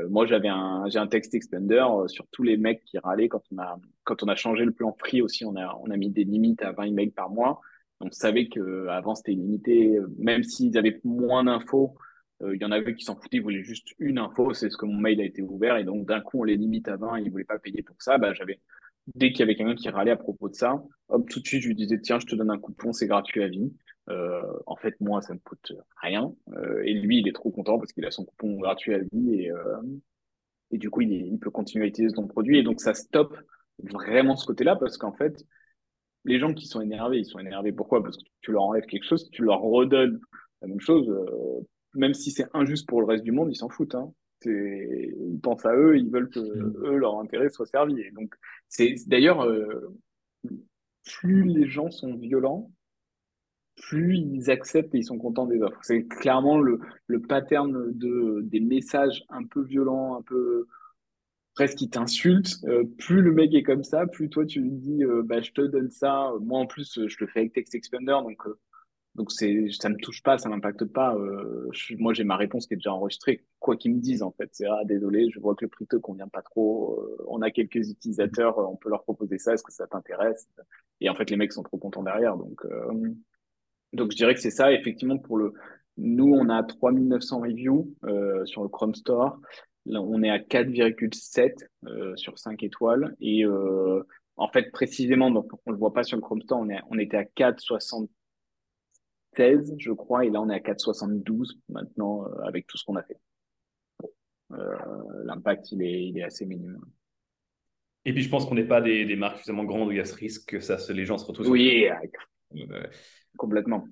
[0.09, 3.43] moi, j'avais un, j'ai un text extender euh, sur tous les mecs qui râlaient quand
[3.53, 6.09] on a, quand on a changé le plan free aussi, on a, on a mis
[6.09, 7.61] des limites à 20 emails par mois.
[8.01, 11.95] On savait que avant c'était limité, même s'ils avaient moins d'infos,
[12.41, 14.75] euh, il y en avait qui s'en foutaient, ils voulaient juste une info, c'est ce
[14.75, 17.19] que mon mail a été ouvert, et donc d'un coup on les limite à 20,
[17.19, 18.17] ils voulaient pas payer pour ça.
[18.17, 18.59] Bah, j'avais
[19.13, 21.61] dès qu'il y avait quelqu'un qui râlait à propos de ça, hop, tout de suite,
[21.61, 23.71] je lui disais, tiens, je te donne un coupon, c'est gratuit à vie.
[24.09, 26.33] Euh, en fait, moi, ça me coûte rien.
[26.53, 29.35] Euh, et lui, il est trop content parce qu'il a son coupon gratuit à vie
[29.35, 29.81] et, euh,
[30.71, 32.57] et du coup, il, peut continuer à utiliser ton produit.
[32.59, 33.35] Et donc, ça stoppe
[33.79, 35.45] vraiment ce côté-là parce qu'en fait,
[36.25, 37.71] les gens qui sont énervés, ils sont énervés.
[37.71, 38.03] Pourquoi?
[38.03, 40.19] Parce que tu leur enlèves quelque chose, tu leur redonnes
[40.61, 41.07] la même chose.
[41.09, 43.95] Euh, même si c'est injuste pour le reste du monde, ils s'en foutent.
[43.95, 44.11] Hein
[44.45, 46.85] ils pensent à eux, ils veulent que mm.
[46.85, 47.99] eux, leur intérêt soit servi.
[48.01, 48.33] Et donc,
[48.67, 49.95] c'est d'ailleurs, euh,
[51.05, 52.71] plus les gens sont violents,
[53.75, 55.79] plus ils acceptent et ils sont contents des offres.
[55.83, 60.67] C'est clairement le, le pattern de, des messages un peu violents, un peu
[61.55, 62.57] presque qui t'insultent.
[62.65, 65.51] Euh, plus le mec est comme ça, plus toi tu lui dis euh, bah, je
[65.51, 66.31] te donne ça.
[66.41, 68.41] Moi en plus, je le fais avec Text Expander, donc
[69.15, 71.15] donc c'est, ça me touche pas, ça m'impacte pas.
[71.15, 74.49] Euh, moi j'ai ma réponse qui est déjà enregistrée, quoi qu'ils me disent en fait.
[74.51, 76.99] C'est ah désolé, je vois que le prix te convient pas trop.
[76.99, 79.53] Euh, on a quelques utilisateurs, on peut leur proposer ça.
[79.53, 80.49] Est-ce que ça t'intéresse?
[80.99, 82.35] Et en fait les mecs sont trop contents derrière.
[82.35, 83.13] Donc euh,
[83.93, 84.73] donc je dirais que c'est ça.
[84.73, 85.53] Effectivement pour le,
[85.95, 87.95] nous on a 3900 reviews
[88.43, 89.39] sur le Chrome Store.
[89.85, 95.77] Là, on est à 4,7 sur 5 étoiles et en fait précisément donc on le
[95.77, 98.09] voit pas sur le Chrome Store, on, est, on était à 4,60
[99.35, 102.95] 16, je crois, et là on est à 4,72 maintenant euh, avec tout ce qu'on
[102.95, 103.19] a fait.
[104.51, 104.75] Euh,
[105.23, 106.79] l'impact, il est, il est assez minime.
[108.05, 110.05] Et puis je pense qu'on n'est pas des, marques suffisamment grandes où il y a
[110.05, 111.49] ce risque que ça, les gens se retrouvent.
[111.49, 111.85] Oui,
[113.37, 113.87] complètement.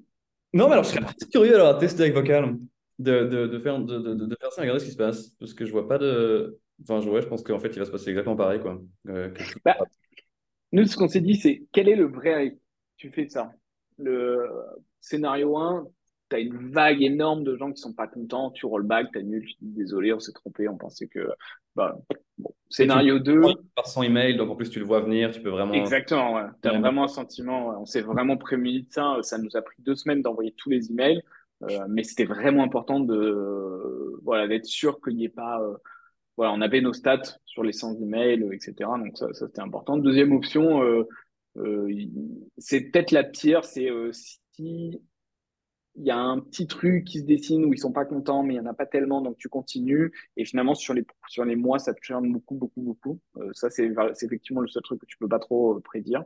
[0.53, 2.58] Non, mais alors je serais très curieux alors à tester avec Vocal,
[2.99, 5.29] de, de, de faire, de, de, de faire ça, regarder ce qui se passe.
[5.39, 6.60] Parce que je vois pas de.
[6.82, 8.60] Enfin, je, ouais, je pense qu'en fait, il va se passer exactement pareil.
[8.60, 8.82] Quoi.
[9.08, 9.77] Euh, que- Bah,
[10.71, 12.58] nous, ce qu'on s'est dit, c'est quel est le vrai risque?
[12.97, 13.51] Tu fais ça.
[13.97, 14.47] Le
[15.01, 15.88] scénario 1,
[16.29, 19.45] tu as une vague énorme de gens qui sont pas contents, tu rollback, tu annules,
[19.45, 21.27] tu dis désolé, on s'est trompé, on pensait que.
[21.75, 21.97] Bah,
[22.38, 22.53] bon.
[22.69, 23.41] Scénario 2,
[23.75, 25.73] par son email, donc en plus, tu le vois venir, tu peux vraiment.
[25.73, 26.43] exactement, ouais.
[26.62, 26.79] Tu as Ouais.
[26.79, 29.17] vraiment un sentiment, on s'est vraiment prémuni de ça.
[29.21, 31.21] Ça nous a pris deux semaines d'envoyer tous les emails,
[31.63, 35.62] euh, mais c'était vraiment important de, voilà, d'être sûr qu'il n'y ait pas.
[35.62, 35.75] euh,
[36.38, 38.89] voilà, on avait nos stats sur les 100 emails, euh, etc.
[38.97, 39.97] Donc ça, ça c'était important.
[39.97, 40.82] Deuxième option,
[42.57, 44.99] c'est peut-être la pire, c'est euh, si
[45.95, 48.55] il y a un petit truc qui se dessine où ils sont pas contents, mais
[48.55, 50.11] il y en a pas tellement, donc tu continues.
[50.37, 53.19] Et finalement, sur les, sur les mois, ça te churn beaucoup, beaucoup, beaucoup.
[53.37, 53.91] Euh, ça, c'est,
[54.23, 56.23] effectivement le seul truc que tu peux pas trop euh, prédire.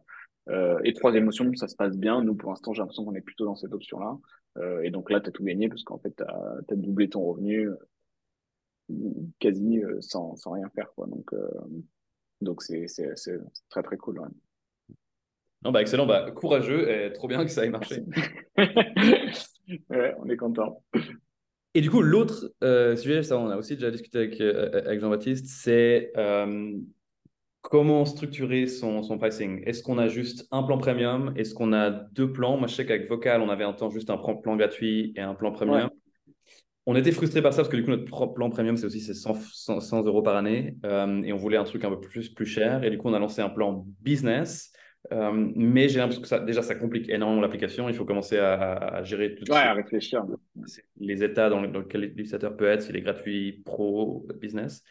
[0.49, 2.23] Euh, et troisième option, ça se passe bien.
[2.23, 4.17] Nous, pour l'instant, j'ai l'impression qu'on est plutôt dans cette option-là.
[4.57, 7.25] Euh, et donc là, tu as tout gagné parce qu'en fait, tu as, doublé ton
[7.25, 7.75] revenu euh,
[9.39, 10.91] quasi euh, sans, sans rien faire.
[10.95, 11.07] Quoi.
[11.07, 11.49] Donc, euh,
[12.41, 12.85] donc c'est,
[13.69, 14.21] très, très cool.
[15.63, 18.03] Non, bah, excellent, bah, courageux et trop bien que ça ait marché.
[18.57, 20.83] ouais, on est content.
[21.73, 24.99] Et du coup, l'autre euh, sujet, ça on a aussi déjà discuté avec, euh, avec
[24.99, 26.71] Jean-Baptiste, c'est euh,
[27.61, 29.61] comment structurer son, son pricing?
[29.65, 31.33] Est-ce qu'on a juste un plan premium?
[31.35, 32.57] Est-ce qu'on a deux plans?
[32.57, 35.35] Moi, je sais qu'avec Vocal, on avait un temps juste un plan, gratuit et un
[35.35, 35.83] plan premium.
[35.83, 36.33] Ouais.
[36.85, 39.13] On était frustré par ça parce que du coup, notre plan premium, c'est aussi c'est
[39.13, 42.29] 100, 100, 100 euros par année euh, et on voulait un truc un peu plus,
[42.29, 42.85] plus cher.
[42.85, 44.71] Et du coup, on a lancé un plan business.
[45.13, 47.87] Euh, mais j'ai l'impression que ça, déjà, ça complique énormément l'application.
[47.87, 50.25] Il faut commencer à, à gérer tout Ouais, à réfléchir.
[50.99, 54.83] les états dans, lesquels l'utilisateur peut être, s'il est gratuit, pro, business.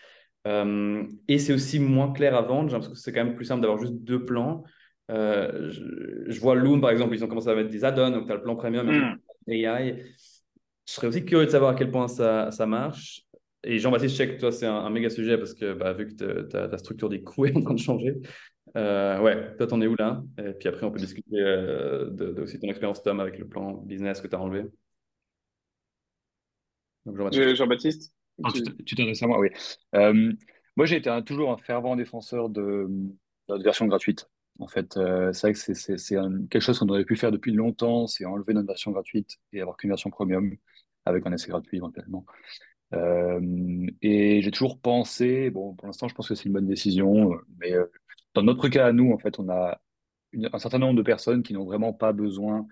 [0.47, 2.69] Euh, et c'est aussi moins clair à vendre.
[2.69, 4.65] J'ai l'impression que c'est quand même plus simple d'avoir juste deux plans.
[5.11, 5.83] Euh, je,
[6.31, 8.37] je vois Loom, par exemple, ils ont commencé à mettre des add-ons, donc tu as
[8.37, 9.67] le plan premium et Mm.
[9.67, 10.05] AI.
[10.89, 13.23] Je serais aussi curieux de savoir à quel point ça, ça marche.
[13.65, 16.07] Et Jean-Baptiste, je sais que toi, c'est un, un méga sujet parce que bah, vu
[16.07, 18.15] que ta structure des coûts est en train de changer.
[18.77, 20.23] Euh, ouais, toi, t'en es où là?
[20.39, 23.47] Et puis après, on peut discuter euh, de, de aussi ton expérience, Tom, avec le
[23.47, 24.67] plan business que tu as enlevé.
[27.07, 27.43] Jean-Baptiste.
[27.43, 28.13] Je- Jean-Baptiste
[28.55, 29.49] tu- tu t'adresses à moi, oui.
[29.95, 30.33] Euh,
[30.77, 32.87] moi, j'ai été un- toujours un fervent défenseur de,
[33.49, 34.29] de la version gratuite.
[34.59, 36.17] En fait, euh, c'est vrai que c'est
[36.51, 39.77] quelque chose qu'on aurait pu faire depuis longtemps, c'est enlever notre version gratuite et avoir
[39.77, 40.55] qu'une version premium
[41.05, 42.25] avec un essai gratuit éventuellement.
[42.95, 47.33] Euh, et j'ai toujours pensé, bon, pour l'instant, je pense que c'est une bonne décision,
[47.35, 47.87] euh, mais euh,
[48.37, 49.81] dans notre cas à nous, en fait, on a
[50.53, 52.67] un certain nombre de personnes qui n'ont vraiment pas besoin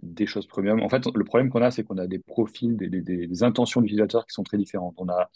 [0.00, 0.80] des choses premium.
[0.80, 3.82] En fait, le problème qu'on a, c'est qu'on a des profils, des, des- des- intentions
[3.82, 4.94] d'utilisateurs qui sont très différentes.
[4.96, 5.30] On a,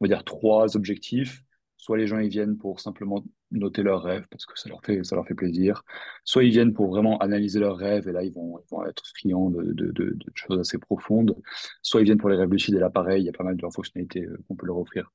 [0.00, 1.42] on va dire, trois objectifs.
[1.78, 5.34] Soit les gens, ils viennent pour simplement noter leurs rêves parce que ça leur fait,
[5.34, 5.82] plaisir.
[6.24, 9.72] Soit ils viennent pour vraiment analyser leurs rêves et là, ils vont, être friands de,
[9.72, 11.34] de choses assez profondes.
[11.82, 13.56] Soit ils viennent pour les rêves lucides et là, pareil, il y a pas mal
[13.56, 15.10] de fonctionnalités euh, qu'on peut leur offrir.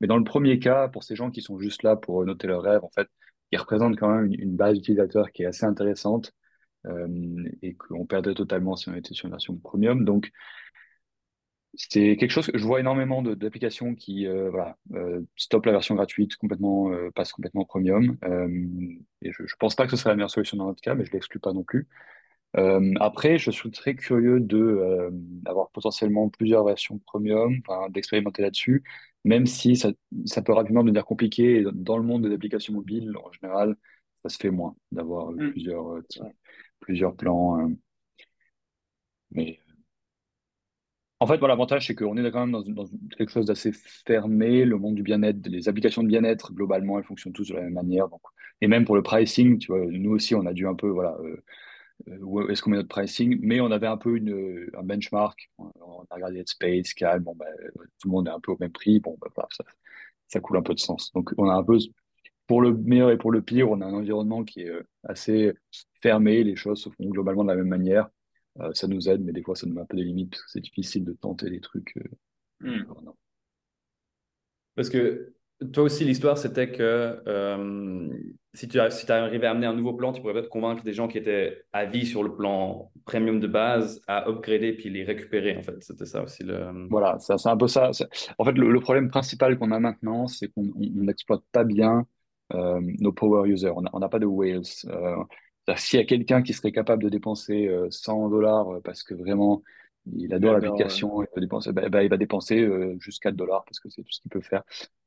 [0.00, 2.62] Mais dans le premier cas, pour ces gens qui sont juste là pour noter leurs
[2.62, 3.08] rêves, en fait,
[3.52, 6.32] ils représentent quand même une, base d'utilisateurs qui est assez intéressante
[6.86, 7.08] euh,
[7.62, 10.04] et qu'on perdrait totalement si on était sur une version premium.
[10.04, 10.30] Donc,
[11.74, 14.50] c'est quelque chose que je vois énormément d'applications qui euh,
[14.94, 18.16] euh, stoppent la version gratuite, complètement, euh, passent complètement premium.
[19.22, 21.04] Et je, je pense pas que ce serait la meilleure solution dans notre cas, mais
[21.04, 21.88] je l'exclus pas non plus.
[22.98, 27.60] Après, je suis très curieux d'avoir potentiellement plusieurs versions premium,
[27.90, 28.82] d'expérimenter là-dessus,
[29.24, 29.92] même si ça,
[30.26, 31.64] ça peut rapidement devenir compliqué.
[31.72, 33.76] Dans le monde des applications mobiles, en général,
[34.22, 35.50] ça se fait moins d'avoir euh, Mm.
[35.52, 36.02] plusieurs, euh,
[36.80, 37.60] plusieurs plans.
[37.60, 37.68] euh.
[39.30, 39.58] mais
[41.22, 42.86] en fait, voilà, l'avantage, c'est qu'on est quand même dans, dans
[43.18, 43.72] quelque chose d'assez
[44.06, 44.64] fermé.
[44.64, 47.74] Le monde du bien-être, les applications de bien-être, globalement, elles fonctionnent tous de la même
[47.74, 48.08] manière.
[48.08, 48.22] Donc,
[48.62, 51.16] et même pour le pricing, tu vois, nous aussi, on a dû un peu, voilà,
[51.20, 51.42] euh, euh,
[52.22, 55.50] où est-ce qu'on met notre pricing, mais on avait un peu une, un benchmark.
[55.58, 57.46] On a regardé Headspace, Calm, bon, bah,
[58.00, 59.00] tout le monde est un peu au même prix.
[59.00, 59.64] Bon, bah, ça,
[60.28, 61.12] ça coule un peu de sens.
[61.12, 61.78] Donc, on a un peu,
[62.46, 65.52] pour le meilleur et pour le pire, on a un environnement qui est euh, assez
[66.02, 66.42] fermé.
[66.44, 68.08] Les choses se font globalement de la même manière.
[68.60, 70.42] Euh, ça nous aide, mais des fois, ça nous met un peu des limites parce
[70.44, 71.96] que c'est difficile de tenter des trucs.
[71.96, 72.02] euh,
[72.62, 72.84] Mm.
[73.04, 73.14] non.
[74.74, 75.34] Parce que
[75.72, 78.08] toi aussi, l'histoire, c'était que euh,
[78.54, 80.92] si tu as, si arrivais à amener un nouveau plan, tu pourrais peut-être convaincre des
[80.94, 85.04] gens qui étaient à vie sur le plan premium de base à upgrader puis les
[85.04, 85.82] récupérer, en fait.
[85.82, 86.88] C'était ça aussi le...
[86.88, 87.90] Voilà, ça, c'est un peu ça.
[88.38, 91.64] En fait, le, le problème principal qu'on a maintenant, c'est qu'on on- on n'exploite pas
[91.64, 92.06] bien
[92.52, 93.70] euh, nos power users.
[93.92, 94.62] On n'a pas de whales.
[94.88, 95.16] Euh,
[95.76, 99.62] S'il y a quelqu'un qui serait capable de dépenser euh, 100 dollars parce que vraiment
[100.16, 103.64] il adore l'application, il peut dépenser, bah, bah, il va dépenser euh, juste 4 dollars
[103.66, 104.62] parce que c'est tout ce qu'il peut faire.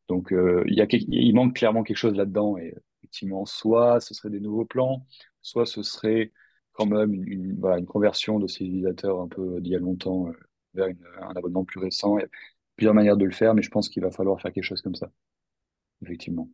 [0.10, 2.58] Donc, euh, il y a, il manque clairement quelque chose là-dedans.
[2.58, 5.06] Et effectivement, soit ce serait des nouveaux plans,
[5.42, 6.32] soit ce serait
[6.74, 10.28] quand même une, voilà, une conversion de ces utilisateurs un peu d'il y a longtemps
[10.74, 10.90] vers
[11.22, 12.18] un abonnement plus récent.
[12.18, 12.30] Il y a
[12.76, 14.96] plusieurs manières de le faire, mais je pense qu'il va falloir faire quelque chose comme
[14.96, 15.12] ça,
[16.02, 16.50] effectivement.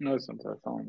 [0.00, 0.80] Ouais, c'est intéressant.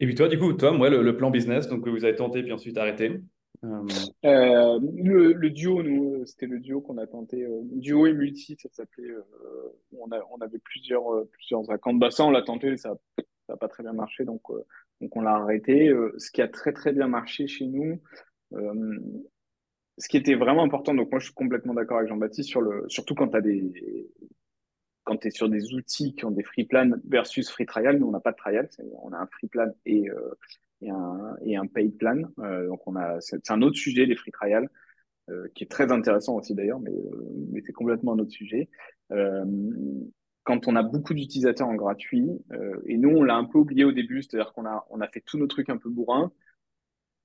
[0.00, 2.52] Et puis toi, du coup, Tom, ouais, le, plan business, donc vous avez tenté puis
[2.52, 3.20] ensuite arrêté.
[3.62, 3.86] Euh,
[4.24, 7.44] euh, le, duo, nous, c'était le duo qu'on a tenté.
[7.44, 9.10] Euh, duo et multi, ça s'appelait.
[9.98, 11.94] on, on avait plusieurs, plusieurs accounts.
[11.94, 12.96] Bah, ça, on l'a tenté, ça
[13.48, 14.42] n'a pas très bien marché, donc,
[15.00, 15.92] donc on l'a arrêté.
[16.18, 18.00] ce qui a très très bien marché chez nous,
[18.52, 22.84] ce qui était vraiment important, donc moi je suis complètement d'accord avec Jean-Baptiste, sur le,
[22.88, 24.10] surtout quand tu as des,
[25.04, 28.08] quand tu es sur des outils qui ont des free plans versus free trial, nous
[28.08, 28.68] on n'a pas de trial,
[29.02, 30.34] on a un free plan et, euh,
[30.80, 32.22] et, un, et un paid plan.
[32.40, 34.68] Euh, donc on a, c'est un autre sujet des free trials
[35.30, 38.68] euh, qui est très intéressant aussi d'ailleurs, mais, euh, mais c'est complètement un autre sujet.
[39.12, 39.44] Euh,
[40.42, 42.28] quand on a beaucoup d'utilisateurs en gratuit,
[42.86, 45.22] et nous on l'a un peu oublié au début, c'est-à-dire qu'on a, on a fait
[45.24, 46.32] tous nos trucs un peu bourrins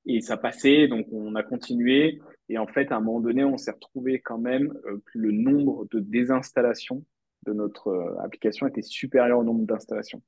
[0.05, 2.21] et ça passait, donc on a continué.
[2.47, 4.73] Et en fait, à un moment donné, on s'est retrouvé quand même
[5.05, 7.03] que le nombre de désinstallations
[7.45, 10.21] de notre euh, application était supérieur au nombre d'installations.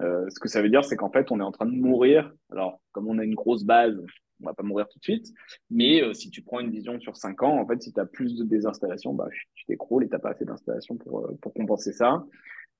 [0.00, 2.32] Euh, ce que ça veut dire, c'est qu'en fait, on est en train de mourir.
[2.50, 3.98] Alors, comme on a une grosse base,
[4.40, 5.26] on va pas mourir tout de suite.
[5.70, 8.06] Mais euh, si tu prends une vision sur 5 ans, en fait, si tu as
[8.06, 11.92] plus de désinstallations, bah, tu t'écroules et tu n'as pas assez d'installations pour, pour compenser
[11.92, 12.24] ça.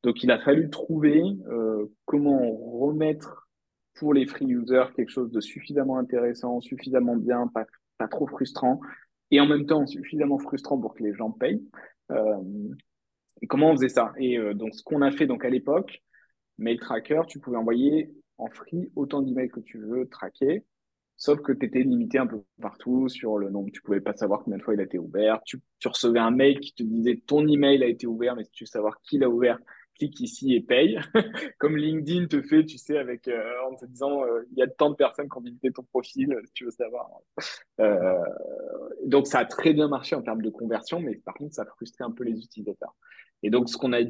[0.05, 1.23] Donc, il a fallu trouver
[2.05, 3.49] comment remettre
[3.95, 7.67] pour les free users quelque chose de suffisamment intéressant, suffisamment bien, pas,
[7.99, 8.81] pas trop frustrant,
[9.31, 11.63] et en même temps suffisamment frustrant pour que les gens payent.
[12.11, 12.37] Euh,
[13.47, 14.13] comment on faisait ça?
[14.19, 16.03] Et euh, donc, ce qu'on a fait donc à l'époque,
[16.59, 20.65] Mail Tracker, tu pouvais envoyer en free autant d'emails que tu veux traquer,
[21.17, 23.71] sauf que tu étais limité un peu partout sur le nombre.
[23.73, 25.41] Tu pouvais pas savoir combien de fois il a été ouvert.
[25.45, 28.65] Tu, recevais un mail qui te disait ton email a été ouvert, mais si tu
[28.65, 29.59] veux savoir qui l'a ouvert,
[29.97, 30.99] clique ici et paye.
[31.59, 34.69] Comme LinkedIn te fait, tu sais, avec euh, en te disant euh, il y a
[34.69, 37.11] tant de personnes qui ont visité ton profil, si tu veux savoir.
[39.05, 41.67] Donc ça a très bien marché en termes de conversion, mais par contre ça a
[41.67, 42.95] frustré un peu les utilisateurs.
[43.43, 44.01] Et donc, ce qu'on a,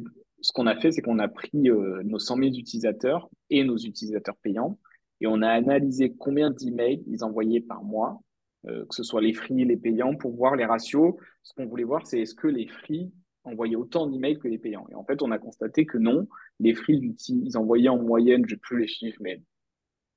[0.40, 3.76] ce qu'on a fait, c'est qu'on a pris euh, nos 100 000 utilisateurs et nos
[3.76, 4.78] utilisateurs payants
[5.20, 8.22] et on a analysé combien d'emails ils envoyaient par mois,
[8.66, 11.14] euh, que ce soit les free, les payants, pour voir les ratios.
[11.42, 13.10] Ce qu'on voulait voir, c'est est-ce que les free
[13.44, 14.86] envoyaient autant d'emails que les payants.
[14.90, 16.28] Et en fait, on a constaté que non.
[16.60, 19.42] Les free, ils envoyaient en moyenne, je n'ai plus les chiffres, mais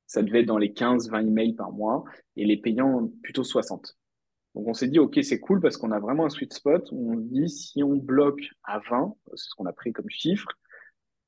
[0.05, 2.03] ça devait être dans les 15-20 emails par mois,
[2.35, 3.97] et les payants plutôt 60.
[4.55, 7.15] Donc on s'est dit, OK, c'est cool parce qu'on a vraiment un sweet spot on
[7.15, 10.47] dit, si on bloque à 20, c'est ce qu'on a pris comme chiffre,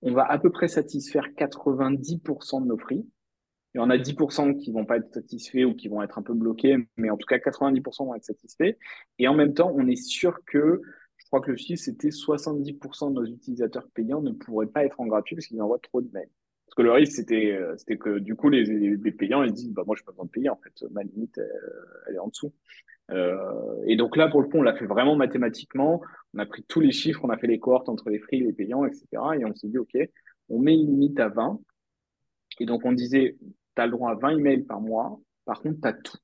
[0.01, 3.07] on va à peu près satisfaire 90% de nos prix.
[3.73, 6.21] Il y en a 10% qui vont pas être satisfaits ou qui vont être un
[6.21, 8.75] peu bloqués, mais en tout cas 90% vont être satisfaits.
[9.17, 10.81] Et en même temps, on est sûr que,
[11.17, 14.99] je crois que le chiffre, c'était 70% de nos utilisateurs payants ne pourraient pas être
[14.99, 16.29] en gratuit parce qu'ils envoient trop de mails.
[16.73, 19.71] Parce que le risque, c'était, euh, c'était que du coup, les, les payants, ils disent,
[19.71, 21.39] bah, moi, je n'ai pas besoin de payer, en fait, ma limite,
[22.07, 22.51] elle est en dessous.
[23.12, 26.01] Euh, et donc là, pour le coup, on l'a fait vraiment mathématiquement.
[26.33, 28.53] On a pris tous les chiffres, on a fait les cohortes entre les free, les
[28.53, 29.05] payants, etc.
[29.39, 29.97] Et on s'est dit, OK,
[30.49, 31.59] on met une limite à 20.
[32.59, 33.38] Et donc, on disait,
[33.75, 35.19] tu as le droit à 20 emails par mois.
[35.45, 36.17] Par contre, tu as tout.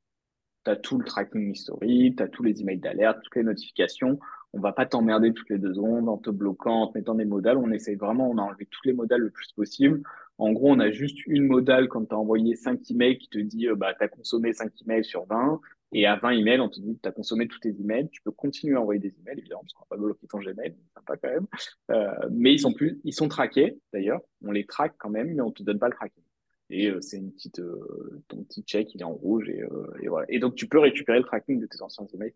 [0.66, 4.20] Tu as tout le tracking historique, tu as tous les emails d'alerte, toutes les notifications.
[4.52, 7.24] On va pas t'emmerder toutes les deux secondes en te bloquant, en te mettant des
[7.24, 7.58] modales.
[7.58, 10.02] On essaye vraiment, on a enlevé tous les modales le plus possible.
[10.40, 13.38] En gros, on a juste une modale quand tu as envoyé 5 emails qui te
[13.38, 15.60] dit, euh, bah, tu as consommé 5 emails sur 20.
[15.92, 18.10] Et à 20 emails, on te dit que tu as consommé tous tes emails.
[18.10, 20.76] Tu peux continuer à envoyer des emails, évidemment, parce qu'on va pas bloquer ton Gmail,
[20.94, 21.48] sympa quand même.
[21.92, 24.22] Euh, mais ils sont plus, ils sont traqués, d'ailleurs.
[24.44, 26.24] On les traque quand même, mais on te donne pas le tracking.
[26.70, 29.64] Et euh, c'est une petite, euh, ton petit check, il est en rouge et,
[30.02, 30.28] et, voilà.
[30.30, 32.34] Et donc tu peux récupérer le tracking de tes anciens emails.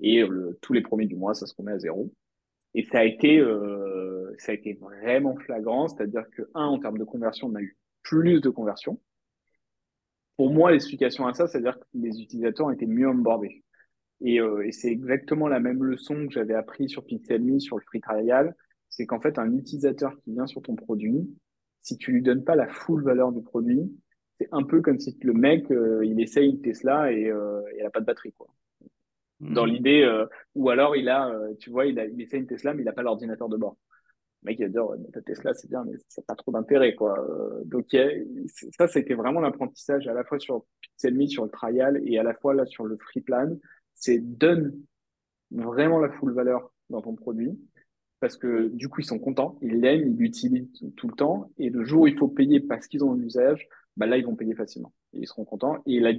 [0.00, 0.22] Et
[0.62, 2.12] tous les premiers du mois, ça se remet à zéro.
[2.78, 3.42] Et ça a été,
[4.38, 7.76] ça a été vraiment flagrant, c'est-à-dire que un, en termes de conversion, on a eu
[8.02, 9.00] plus de conversions
[10.38, 13.64] pour moi, l'explication à ça, c'est-à-dire que les utilisateurs étaient mieux onboardés.
[14.20, 17.82] Et, euh, et c'est exactement la même leçon que j'avais appris sur Pixelme, sur le
[17.82, 18.54] free trial.
[18.88, 21.28] C'est qu'en fait, un utilisateur qui vient sur ton produit,
[21.82, 23.92] si tu lui donnes pas la full valeur du produit,
[24.38, 27.84] c'est un peu comme si le mec, euh, il essaye une Tesla et euh, il
[27.84, 28.46] a pas de batterie, quoi.
[29.40, 29.70] Dans mmh.
[29.70, 32.74] l'idée, euh, ou alors il a, euh, tu vois, il, a, il essaye une Tesla,
[32.74, 33.76] mais il n'a pas l'ordinateur de bord.
[34.42, 36.94] Le mec il va dire ta Tesla c'est bien mais ça n'a pas trop d'intérêt
[36.94, 37.18] quoi.
[37.28, 37.86] Euh, donc
[38.76, 42.34] ça c'était vraiment l'apprentissage à la fois sur Pixelme sur le trial et à la
[42.34, 43.56] fois là sur le free plan.
[43.94, 44.80] C'est donne
[45.50, 47.58] vraiment la full valeur dans ton produit
[48.20, 51.68] parce que du coup ils sont contents ils l'aiment ils l'utilisent tout le temps et
[51.70, 54.54] le jour où il faut payer parce qu'ils ont l'usage bah là ils vont payer
[54.54, 54.92] facilement.
[55.14, 56.12] Et ils seront contents et la,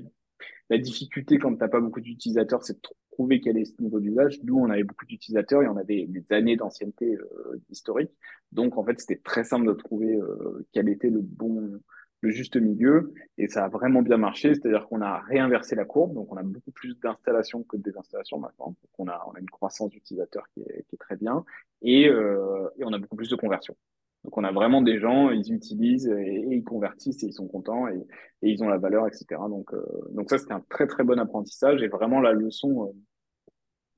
[0.69, 3.99] la difficulté quand tu n'as pas beaucoup d'utilisateurs c'est de trouver quel est ce niveau
[3.99, 4.39] d'usage.
[4.43, 8.11] Nous, on avait beaucoup d'utilisateurs et on avait des années d'ancienneté euh, historique.
[8.53, 11.81] Donc, en fait, c'était très simple de trouver euh, quel était le bon,
[12.21, 14.53] le juste milieu et ça a vraiment bien marché.
[14.53, 18.39] C'est-à-dire qu'on a réinversé la courbe, donc on a beaucoup plus d'installations que de désinstallations
[18.39, 18.67] maintenant.
[18.67, 21.43] Donc on a, une croissance d'utilisateurs qui est, très bien
[21.85, 23.75] euh, et, on a beaucoup plus de conversions.
[24.23, 27.87] Donc on a vraiment des gens, ils utilisent et, ils convertissent et ils sont contents
[27.87, 28.05] et,
[28.41, 29.25] ils ont la valeur, etc.
[29.49, 29.83] Donc, euh,
[30.27, 32.91] ça, c'était un très très bon apprentissage et vraiment la leçon euh,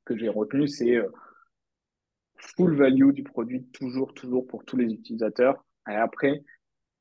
[0.05, 1.07] que j'ai retenue, c'est euh,
[2.37, 5.63] full value du produit toujours, toujours pour tous les utilisateurs.
[5.89, 6.43] Et après,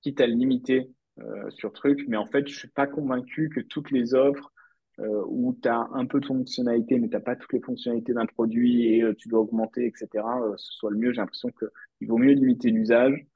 [0.02, 3.90] quitte à limiter euh, sur truc, mais en fait, je suis pas convaincu que toutes
[3.90, 4.52] les offres
[5.00, 8.12] euh, où tu as un peu de fonctionnalité, mais tu n'as pas toutes les fonctionnalités
[8.12, 10.08] d'un produit et euh, tu dois augmenter, etc.,
[10.42, 11.12] euh, ce soit le mieux.
[11.12, 13.26] J'ai l'impression qu'il vaut mieux limiter l'usage,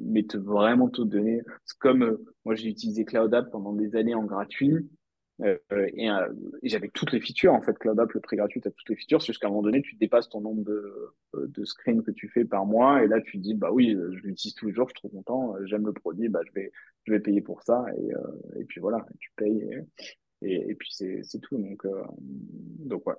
[0.00, 1.42] mais te vraiment te donner.
[1.64, 4.88] C'est comme moi, j'ai utilisé Cloud App pendant des années en gratuit.
[5.44, 6.08] Et,
[6.62, 8.96] j'avais toutes les features en fait Cloud App le prix gratuit tu as toutes les
[8.96, 12.44] features jusqu'à un moment donné tu dépasses ton nombre de, de screens que tu fais
[12.44, 14.92] par mois et là tu te dis bah oui je l'utilise tous les jours je
[14.92, 16.70] suis trop content j'aime le produit bah je vais
[17.04, 19.66] je vais payer pour ça et, et puis voilà tu payes
[20.42, 21.58] et, et puis c'est tout.
[21.58, 23.14] Donc euh, donc ouais.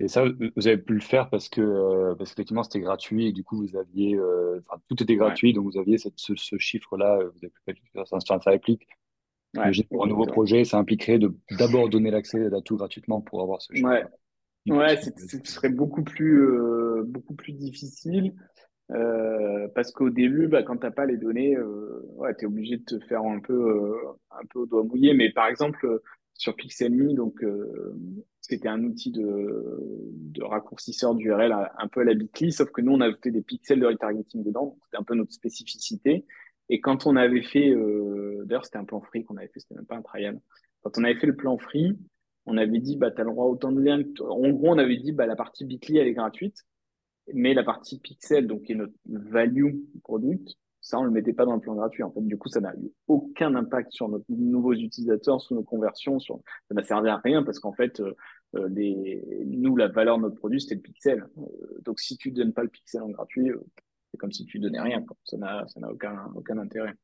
[0.00, 0.24] Et ça,
[0.56, 3.56] vous avez pu le faire parce que euh, parce qu'effectivement c'était gratuit et du coup
[3.56, 5.52] vous aviez, euh, enfin tout était gratuit, ouais.
[5.54, 8.86] donc vous aviez cette, ce, ce chiffre-là, vous avez pu faire ça, ça réplique.
[9.56, 13.40] Ouais, pour un nouveau projet, ça impliquerait de d'abord donner l'accès à tout gratuitement pour
[13.40, 13.88] avoir ce chiffre.
[13.88, 14.04] Ouais,
[14.66, 18.34] ouais ce serait beaucoup plus, euh, beaucoup plus difficile
[18.90, 22.46] euh, parce qu'au début, bah, quand tu n'as pas les données, euh, ouais, tu es
[22.46, 23.96] obligé de te faire un peu, euh,
[24.30, 25.14] un peu au doigt mouillé.
[25.14, 26.00] Mais par exemple,
[26.34, 27.44] sur Pixelme, donc
[28.40, 29.78] c'était un outil de,
[30.12, 33.42] de raccourcisseur d'URL un peu à la Bitly, sauf que nous, on a ajouté des
[33.42, 34.76] pixels de retargeting dedans.
[34.84, 36.26] C'était un peu notre spécificité.
[36.68, 39.74] Et quand on avait fait, euh, d'ailleurs c'était un plan free qu'on avait fait, c'était
[39.74, 40.40] même pas un trial.
[40.82, 41.98] Quand on avait fait le plan free,
[42.46, 44.02] on avait dit bah t'as le droit autant de liens.
[44.20, 46.64] En gros, on avait dit bah la partie Bitly elle est gratuite,
[47.32, 51.46] mais la partie pixel donc qui est notre value product, ça on le mettait pas
[51.46, 52.02] dans le plan gratuit.
[52.02, 55.62] En fait, du coup ça n'a eu aucun impact sur nos nouveaux utilisateurs, sur nos
[55.62, 58.14] conversions, sur ça n'a servi à rien parce qu'en fait euh,
[58.68, 59.44] les...
[59.46, 61.26] nous la valeur de notre produit c'était le pixel.
[61.38, 61.42] Euh,
[61.84, 63.50] donc si tu donnes pas le pixel en gratuit
[64.10, 65.02] c'est comme si tu donnais rien.
[65.02, 65.16] Quoi.
[65.24, 66.94] Ça n'a, ça n'a aucun, aucun intérêt.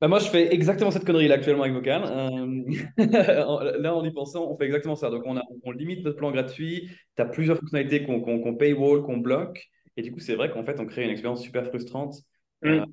[0.00, 2.02] Bah moi, je fais exactement cette connerie-là actuellement avec Vocal.
[2.04, 2.64] Euh...
[3.78, 5.10] là, en y pensant, on fait exactement ça.
[5.10, 6.90] Donc, on, a, on limite notre plan gratuit.
[7.16, 9.68] Tu as plusieurs fonctionnalités qu'on, qu'on, qu'on paywall, qu'on bloque.
[9.96, 12.16] Et du coup, c'est vrai qu'en fait, on crée une expérience super frustrante.
[12.62, 12.68] Mm.
[12.68, 12.84] Euh,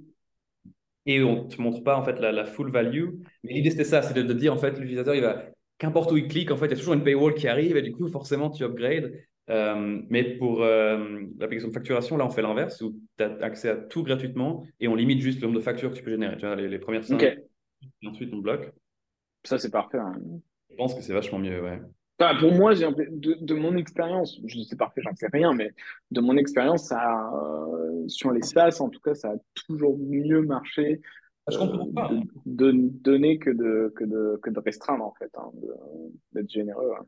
[1.08, 3.10] et on ne te montre pas en fait la, la full value.
[3.44, 5.46] Mais l'idée, c'était ça c'est de, de, dire en fait, l'utilisateur, il va,
[5.80, 7.76] qu'importe où il clique, en fait, il y a toujours une paywall qui arrive.
[7.76, 9.12] Et du coup, forcément, tu upgrades.
[9.50, 13.70] Euh, mais pour euh, l'application de facturation, là, on fait l'inverse, où tu as accès
[13.70, 16.38] à tout gratuitement et on limite juste le nombre de factures que tu peux générer.
[16.38, 17.38] Tu vois, les, les premières 5, okay.
[18.02, 18.72] et ensuite on bloque.
[19.44, 19.98] Ça, c'est parfait.
[19.98, 20.14] Hein.
[20.70, 21.82] Je pense que c'est vachement mieux, ouais.
[22.20, 25.72] Enfin, pour moi, de, de, mon expérience, je sais parfait, j'en sais rien, mais
[26.12, 29.36] de mon expérience, ça, euh, sur les SaaS, en tout cas, ça a
[29.68, 31.02] toujours mieux marché.
[31.50, 32.12] Je comprends pas.
[32.46, 35.52] De, de, donner que de, que, de, que de restreindre, en fait, hein,
[36.34, 36.92] d'être généreux.
[37.00, 37.06] Hein.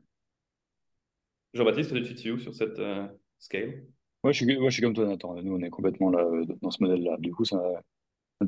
[1.54, 3.06] Jean-Baptiste, tu te où sur cette euh,
[3.38, 3.84] scale?
[4.22, 5.40] Moi je, suis, moi, je suis comme toi, Nathan.
[5.40, 6.26] Nous, on est complètement là,
[6.62, 7.16] dans ce modèle-là.
[7.18, 7.60] Du coup, ça,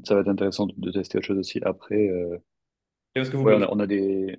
[0.05, 2.09] ça va être intéressant de tester autre chose aussi après.
[2.09, 2.39] Euh...
[3.15, 4.39] parce que vous ouais, on, a, on, a, des.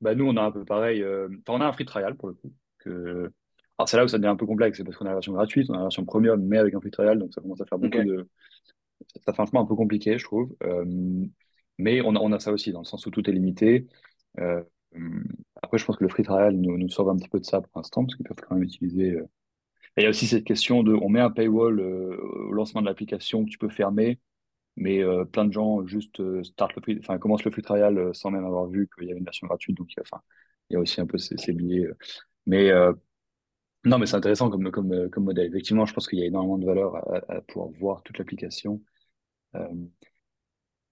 [0.00, 1.02] Bah, nous, on a un peu pareil.
[1.02, 1.28] Euh...
[1.46, 2.52] Enfin, on a un free trial pour le coup.
[2.78, 3.30] Que...
[3.78, 4.76] Alors, c'est là où ça devient un peu complexe.
[4.76, 6.80] C'est parce qu'on a la version gratuite, on a la version premium, mais avec un
[6.80, 7.18] free trial.
[7.18, 8.06] Donc, ça commence à faire beaucoup okay.
[8.06, 8.28] de.
[9.24, 10.54] Ça fait un chemin un peu compliqué, je trouve.
[10.64, 10.84] Euh...
[11.78, 13.86] Mais on a, on a ça aussi, dans le sens où tout est limité.
[15.68, 17.60] Après, je pense que le free trial nous, nous sauve un petit peu de ça
[17.60, 19.10] pour l'instant, parce qu'ils peuvent quand même utiliser.
[19.10, 19.28] Euh...
[19.98, 22.16] Il y a aussi cette question de, on met un paywall euh,
[22.48, 24.18] au lancement de l'application que tu peux fermer,
[24.76, 28.88] mais euh, plein de gens juste le commencent le free trial sans même avoir vu
[28.96, 29.76] qu'il y avait une version gratuite.
[29.76, 30.02] Donc, il
[30.70, 31.86] y a aussi un peu ces, billets.
[32.46, 32.72] Mais
[33.84, 35.48] non, mais c'est intéressant comme, comme, comme modèle.
[35.48, 36.96] Effectivement, je pense qu'il y a énormément de valeur
[37.30, 38.80] à pouvoir voir toute l'application.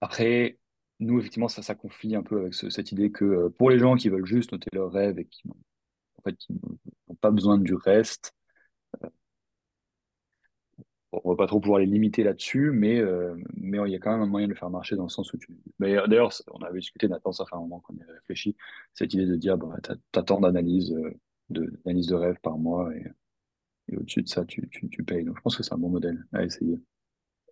[0.01, 0.59] après,
[0.99, 3.79] nous, effectivement, ça, ça confie un peu avec ce, cette idée que euh, pour les
[3.79, 7.73] gens qui veulent juste noter leurs rêves et qui en fait, n'ont pas besoin du
[7.75, 8.33] reste,
[9.03, 9.09] euh,
[11.11, 14.11] on va pas trop pouvoir les limiter là-dessus, mais, euh, mais il y a quand
[14.11, 15.47] même un moyen de le faire marcher dans le sens où tu.
[15.79, 18.55] D'ailleurs, on avait discuté, Nathan, ça fait un moment qu'on y a réfléchi,
[18.93, 20.93] cette idée de dire, bah, tu as, tant d'analyses
[21.49, 23.05] de, d'analyse de rêve par mois et,
[23.95, 25.23] au-dessus de ça, tu, tu payes.
[25.23, 26.77] Donc, je pense que c'est un bon modèle à essayer.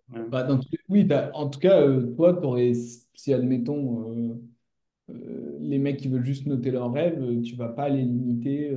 [0.08, 0.48] Bah,
[0.88, 2.40] oui, en tout cas, euh, toi,
[3.14, 4.34] si admettons, euh,
[5.10, 8.72] euh, les mecs qui veulent juste noter leurs rêves, tu vas pas les limiter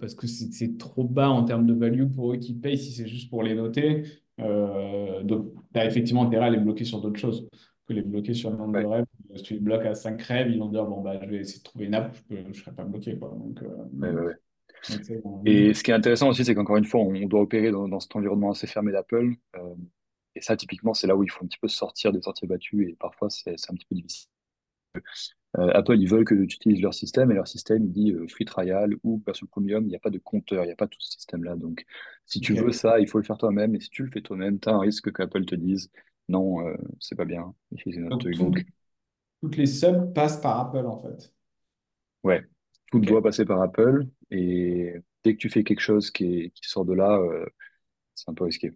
[0.00, 3.08] parce que c'est trop bas en termes de value pour eux qui payent si c'est
[3.08, 4.04] juste pour les noter.
[4.38, 7.48] donc, tu as effectivement intérêt à les bloquer sur d'autres choses
[7.86, 8.82] que les bloquer sur le nombre Ouais.
[8.82, 9.06] de rêves.
[9.36, 11.58] Si tu les bloques à 5 rêves, ils vont dire, bon, bah, je vais essayer
[11.60, 13.16] de trouver une app, je ne serai pas bloqué.
[13.18, 13.30] Quoi.
[13.30, 13.60] Donc,
[14.00, 14.36] Ouais, ouais, ouais.
[14.88, 15.42] donc, c'est bon.
[15.46, 17.88] Et ce qui est intéressant aussi, c'est qu'encore une fois, on, on doit opérer dans,
[17.88, 19.34] dans cet environnement assez fermé d'Apple.
[20.36, 22.48] Euh, et ça, typiquement, c'est là où il faut un petit peu sortir des sentiers
[22.48, 24.28] battus et parfois, c'est un petit peu difficile.
[25.58, 28.44] Euh, Apple, ils veulent que tu utilises leur système et leur système, il dit free
[28.44, 31.00] trial ou version premium, il n'y a pas de compteur, il n'y a pas tout
[31.00, 31.56] ce système-là.
[31.56, 31.84] Donc,
[32.26, 33.74] si tu veux ça, il faut le faire toi-même.
[33.74, 35.90] Et si tu le fais toi-même, tu as un risque qu'Apple te dise
[36.28, 36.58] non,
[37.00, 38.64] c'est pas bien, Donc,
[39.40, 41.32] toutes les subs passent par Apple en fait.
[42.22, 42.42] Ouais,
[42.90, 44.06] tout doit passer par Apple.
[44.30, 47.20] Et dès que tu fais quelque chose qui, qui sort de là,
[48.14, 48.72] c'est un peu risqué.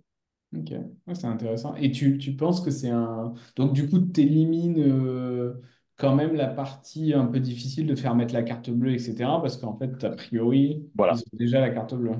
[0.56, 0.72] Ok,
[1.14, 1.76] c'est intéressant.
[1.76, 3.34] Et tu, tu penses que c'est un...
[3.56, 5.60] Donc du coup, tu élimines euh,
[5.96, 9.14] quand même la partie un peu difficile de faire mettre la carte bleue, etc.
[9.40, 11.14] Parce qu'en fait, a priori, voilà.
[11.14, 12.16] ils ont déjà la carte bleue.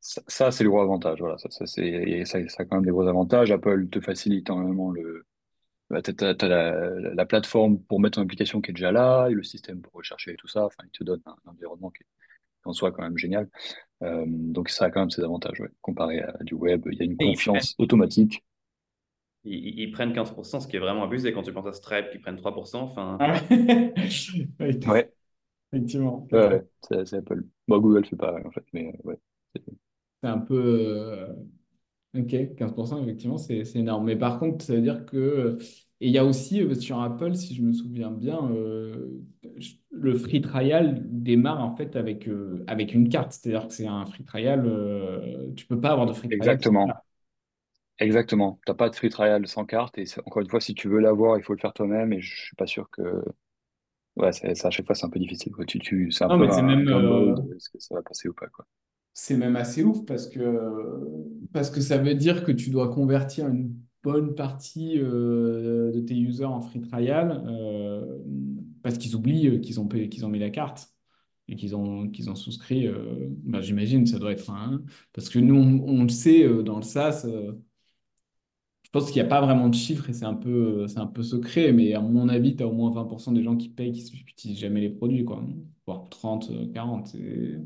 [0.00, 1.20] Ça, c'est le gros avantage.
[1.20, 3.50] Voilà, ça, ça, c'est, ça, ça a quand même des gros avantages.
[3.50, 5.24] Apple te facilite énormément le...
[5.90, 9.34] Bah, tu as, la, la, plateforme pour mettre ton application qui est déjà là, et
[9.34, 10.64] le système pour rechercher et tout ça.
[10.64, 12.06] Enfin, il te donne un, environnement qui est
[12.64, 13.48] en soi quand même génial.
[14.02, 15.70] Euh, donc ça a quand même ses avantages, ouais.
[15.80, 16.86] comparé à du web.
[16.90, 18.44] Il y a une confiance automatique.
[19.44, 22.36] Ils, prennent 15%, ce qui est vraiment abusé quand tu penses à Stripe qui prennent
[22.36, 22.76] 3%.
[22.76, 23.18] Enfin...
[24.60, 25.12] ouais.
[25.72, 26.28] Effectivement.
[26.30, 27.44] Ouais, c'est Apple.
[27.66, 29.18] Bon, Google fait pareil en fait, mais euh, ouais.
[30.22, 30.54] C'est un peu.
[30.54, 31.32] Euh,
[32.14, 34.04] ok, 15%, effectivement, c'est énorme.
[34.04, 35.58] Mais par contre, ça veut dire que
[36.02, 39.20] et il y a aussi euh, sur Apple, si je me souviens bien, euh,
[39.92, 43.30] le free trial démarre en fait avec, euh, avec une carte.
[43.30, 44.64] C'est-à-dire que c'est un free trial,
[45.54, 46.40] tu peux pas avoir de free trial.
[46.40, 46.88] Exactement.
[48.00, 48.58] Exactement.
[48.66, 49.96] Tu n'as pas de free trial sans carte.
[49.96, 52.12] Et encore une fois, si tu veux l'avoir, il faut le faire toi-même.
[52.12, 53.22] Et je suis pas sûr que.
[54.16, 55.52] Ouais, ça, à chaque fois, c'est un peu difficile.
[55.68, 56.88] Tu, tu, c'est un peu un, même,
[57.54, 58.66] est-ce que ça va passer ou pas, quoi.
[59.14, 63.46] C'est même assez ouf parce que, parce que ça veut dire que tu dois convertir
[63.46, 68.18] une bonne partie euh, de tes users en free trial euh,
[68.82, 70.88] parce qu'ils oublient euh, qu'ils ont, qu'ils ont mis la carte
[71.48, 72.88] et qu'ils ont, qu'ils ont souscrit.
[73.44, 74.82] Bah, j'imagine ça doit être un.
[75.12, 77.26] Parce que nous, on, le sait dans le SaaS.
[77.26, 81.22] je pense qu'il n'y a pas vraiment de chiffres et c'est un peu, un peu
[81.22, 84.12] secret, mais à mon avis, tu as au moins 20% des gens qui payent qui
[84.14, 85.44] n'utilisent jamais les produits, quoi.
[85.86, 87.14] Voire 30, 40.
[87.16, 87.56] Et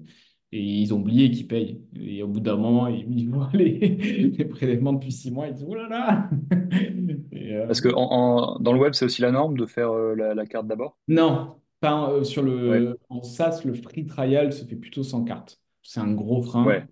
[0.58, 1.80] ils ont oublié qu'ils payent.
[2.00, 3.78] Et au bout d'un moment, ils, voient les,
[4.36, 6.30] les, prélèvements depuis six mois, ils disent Oh là là
[7.34, 10.46] euh, Parce que en, dans le web, c'est aussi la norme de faire euh, la,
[10.46, 10.96] carte d'abord?
[11.08, 15.60] Non, pas euh, sur le, en SaaS, le free trial se fait plutôt sans carte.
[15.82, 16.64] C'est un gros frein.
[16.64, 16.84] Ouais.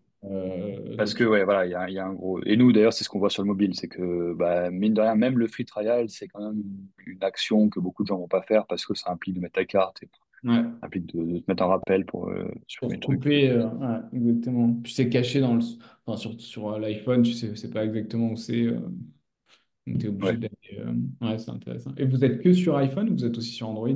[0.96, 2.40] Parce que, ouais, voilà, il y, y a, un gros.
[2.46, 5.00] Et nous, d'ailleurs, c'est ce qu'on voit sur le mobile c'est que, bah, mine de
[5.02, 6.62] rien, même le free trial, c'est quand même
[7.06, 9.54] une action que beaucoup de gens vont pas faire parce que ça implique de mettre
[9.54, 10.02] ta carte.
[10.02, 10.08] Et
[10.44, 10.62] Ouais.
[10.82, 13.26] implique de, te mettre un rappel pour euh, sur les trucs.
[13.26, 14.74] Euh, ouais, exactement.
[14.82, 15.62] Puis c'est caché dans le,
[16.04, 18.66] enfin, sur, sur euh, l'iPhone, tu sais, sais pas exactement où c'est.
[18.66, 20.92] donc tu es obligé d'aller.
[21.22, 21.92] ouais, c'est intéressant.
[21.96, 23.88] Et vous êtes que sur iPhone ou vous êtes aussi sur Android?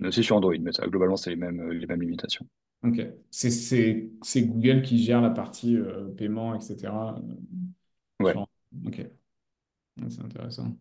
[0.00, 2.46] On est aussi sur Android, mais ça, globalement, c'est les mêmes, les mêmes limitations.
[2.82, 3.06] Ok.
[3.30, 5.76] C'est Google qui gère la partie
[6.16, 6.92] paiement, etc.
[8.20, 8.34] Ouais.
[8.86, 9.06] Ok.
[10.08, 10.74] c'est intéressant.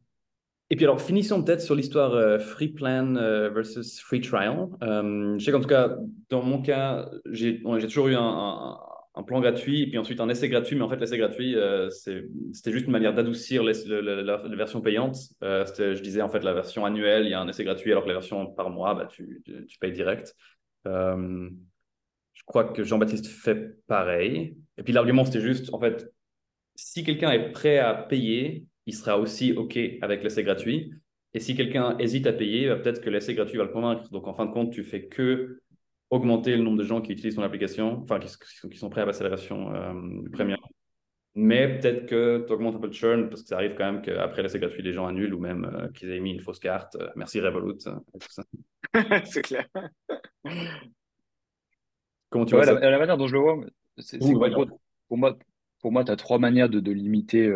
[0.72, 4.68] Et puis alors, finissons peut-être sur l'histoire euh, free plan euh, versus free trial.
[4.82, 5.95] Euh, je sais qu'en tout cas,
[6.30, 8.78] dans mon cas, j'ai toujours eu un,
[9.28, 11.55] plan gratuit et puis ensuite un essai gratuit, mais en fait, l'essai gratuit,
[11.89, 15.16] c'était juste une manière d'adoucir la, version payante.
[15.41, 18.09] je disais en fait la version annuelle, il y a un essai gratuit, alors que
[18.09, 19.41] la version par mois, bah, tu
[19.80, 20.36] payes direct.
[20.86, 24.57] je crois que Jean-Baptiste fait pareil.
[24.78, 26.11] Et puis l'argument, c'était juste, en fait,
[26.76, 30.92] si quelqu'un est prêt à payer, il sera aussi OK avec l'essai gratuit.
[31.34, 34.10] Et si quelqu'un hésite à payer, bah, peut-être que l'essai gratuit va le convaincre.
[34.12, 35.60] Donc, en fin de compte, tu fais que
[36.10, 39.22] augmenter le nombre de gens qui utilisent ton application, enfin, qui, sont prêts à passer
[39.22, 39.94] à la version euh,
[40.32, 40.60] premium.
[41.38, 44.02] Mais peut-être que tu augmentes un peu le churn parce que ça arrive quand même
[44.02, 46.96] qu'après l'essai gratuit, les gens annulent ou même euh, qu'ils aient mis une fausse carte.
[46.96, 47.80] Euh, merci Revolut.
[49.26, 49.68] c'est clair.
[52.30, 53.60] Comment tu vois la, la, manière dont je le vois,
[53.98, 55.38] c'est pour moi,
[55.82, 57.52] pour moi, tu as trois manières de, limiter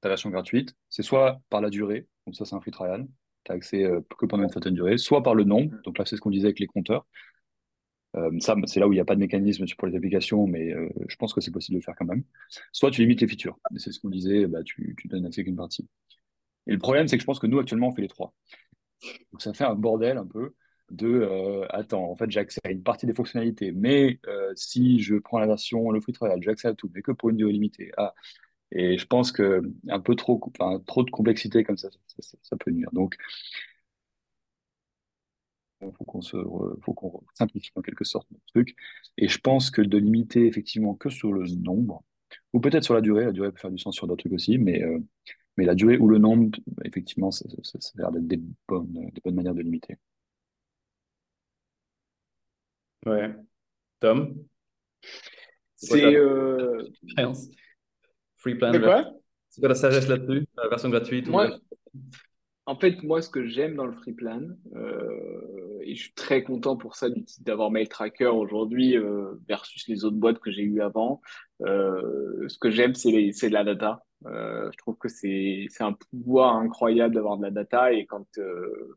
[0.00, 3.06] ta version gratuite, c'est soit par la durée, donc ça c'est un free trial,
[3.44, 6.04] tu as accès euh, que pendant une certaine durée, soit par le nombre, donc là
[6.04, 7.06] c'est ce qu'on disait avec les compteurs.
[8.16, 10.72] Euh, ça, c'est là où il n'y a pas de mécanisme pour les applications, mais
[10.74, 12.24] euh, je pense que c'est possible de le faire quand même.
[12.72, 15.54] Soit tu limites les features, c'est ce qu'on disait, bah, tu, tu donnes accès qu'une
[15.54, 15.88] partie.
[16.66, 18.34] Et le problème, c'est que je pense que nous, actuellement, on fait les trois.
[19.30, 20.54] Donc ça fait un bordel un peu
[20.90, 24.18] de attends, en fait, j'ai accès à une partie des fonctionnalités, mais
[24.56, 27.30] si je prends la version, le free trial, j'ai accès à tout, mais que pour
[27.30, 27.92] une durée limitée.
[27.96, 28.12] Ah,
[28.72, 31.88] et je pense que un peu trop, enfin, trop de complexité comme ça,
[32.42, 32.90] ça, peut nuire.
[32.92, 33.16] Donc,
[35.82, 38.76] il faut qu'on simplifie en quelque sorte le truc.
[39.16, 42.04] Et je pense que de limiter effectivement que sur le nombre,
[42.52, 44.58] ou peut-être sur la durée, la durée peut faire du sens sur d'autres trucs aussi,
[44.58, 44.98] mais, euh,
[45.56, 49.10] mais la durée ou le nombre, effectivement, ça, ça, ça a l'air d'être des bonnes,
[49.12, 49.96] des bonnes manières de limiter.
[53.06, 53.34] Ouais.
[54.00, 54.44] Tom?
[55.76, 56.14] C'est.
[56.14, 56.86] Euh...
[58.40, 58.72] Free plan.
[58.80, 59.04] quoi?
[59.48, 61.58] C'est quoi la sagesse là-dessus La version gratuite Moi, la-
[62.66, 64.42] En fait, moi, ce que j'aime dans le free plan,
[64.76, 67.08] euh, et je suis très content pour ça
[67.40, 71.20] d'avoir Mail Tracker aujourd'hui euh, versus les autres boîtes que j'ai eues avant,
[71.62, 74.04] euh, ce que j'aime, c'est de la data.
[74.26, 78.26] Euh, je trouve que c'est c'est un pouvoir incroyable d'avoir de la data et quand
[78.38, 78.96] euh,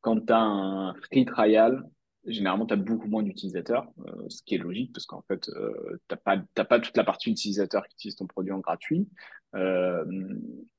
[0.00, 1.84] quand tu as un free trial,
[2.26, 5.98] généralement, tu as beaucoup moins d'utilisateurs, euh, ce qui est logique parce qu'en fait, euh,
[6.08, 9.08] tu n'as pas, pas toute la partie utilisateur qui utilise ton produit en gratuit.
[9.54, 10.04] Euh,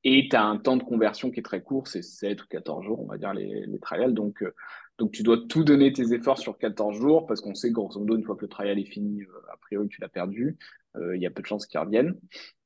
[0.04, 2.84] et tu as un temps de conversion qui est très court, c'est 7 ou 14
[2.84, 4.14] jours, on va dire, les, les trials.
[4.14, 4.54] Donc, euh,
[4.98, 8.16] donc, tu dois tout donner tes efforts sur 14 jours parce qu'on sait grosso modo,
[8.16, 10.58] une fois que le trial est fini, euh, a priori, tu l'as perdu.
[10.96, 12.16] Euh, Il y a peu de chances qu'il revienne.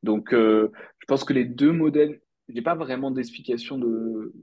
[0.03, 4.33] Donc, je pense que les deux modèles, j'ai pas vraiment d'explication de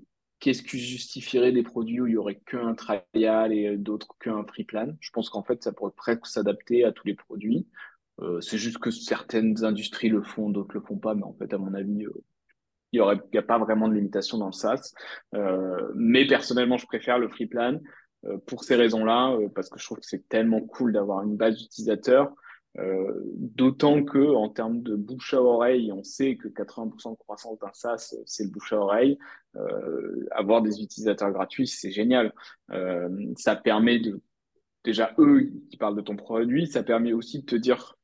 [0.45, 4.65] qu'est-ce qui justifierait des produits où il y aurait qu'un trial et d'autres qu'un free
[4.65, 4.89] plan?
[5.01, 7.67] Je pense qu'en fait, ça pourrait presque s'adapter à tous les produits.
[8.21, 11.55] Euh, c'est juste que certaines industries le font, d'autres le font pas, mais en fait,
[11.55, 12.13] à mon avis, euh,
[12.93, 14.93] il y aurait, il y a pas vraiment de limitation dans le SaaS.
[15.35, 17.81] Euh, mais personnellement, je préfère le free plan
[18.27, 21.39] euh, pour ces raisons-là, euh, parce que je trouve que c'est tellement cool d'avoir une
[21.39, 22.35] base d'utilisateurs.
[22.79, 27.59] Euh, d'autant que en termes de bouche à oreille, on sait que 80% de croissance
[27.61, 29.19] d'un SaaS, c'est le bouche à oreille.
[29.57, 32.33] Euh, avoir des utilisateurs gratuits, c'est génial.
[32.73, 34.21] Euh, ça permet de
[34.85, 37.97] déjà eux qui parlent de ton produit, ça permet aussi de te dire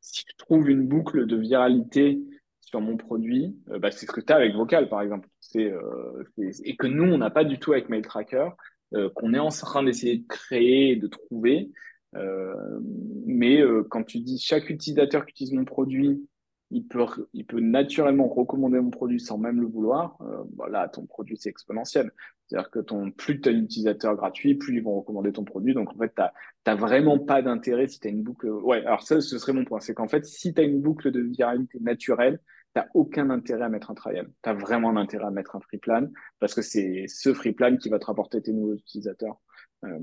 [0.00, 2.20] si tu trouves une boucle de viralité
[2.60, 5.28] sur mon produit, euh, bah, c'est ce que tu as avec Vocal, par exemple.
[5.40, 8.50] C'est, euh, c'est- et que nous, on n'a pas du tout avec MailTracker,
[8.94, 11.70] euh, qu'on est en train d'essayer de créer de trouver.
[12.16, 12.80] Euh,
[13.26, 16.26] mais euh, quand tu dis chaque utilisateur qui utilise mon produit,
[16.70, 21.06] il peut, il peut naturellement recommander mon produit sans même le vouloir, euh, voilà, ton
[21.06, 22.10] produit, c'est exponentiel.
[22.46, 25.74] C'est-à-dire que ton, plus tu as d'utilisateurs gratuits, plus ils vont recommander ton produit.
[25.74, 26.22] Donc, en fait, tu
[26.64, 28.48] t'as vraiment pas d'intérêt si tu as une boucle.
[28.48, 29.80] Ouais, alors ça, ce serait mon point.
[29.80, 32.40] C'est qu'en fait, si tu une boucle de viralité naturelle,
[32.74, 34.30] tu aucun intérêt à mettre un trial.
[34.42, 36.06] Tu as vraiment un intérêt à mettre un free plan
[36.38, 39.40] parce que c'est ce free plan qui va te rapporter tes nouveaux utilisateurs.
[39.84, 39.98] Euh,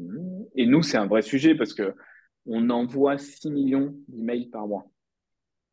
[0.56, 1.94] et nous, c'est un vrai sujet parce que
[2.46, 4.86] on envoie 6 millions d'emails par mois.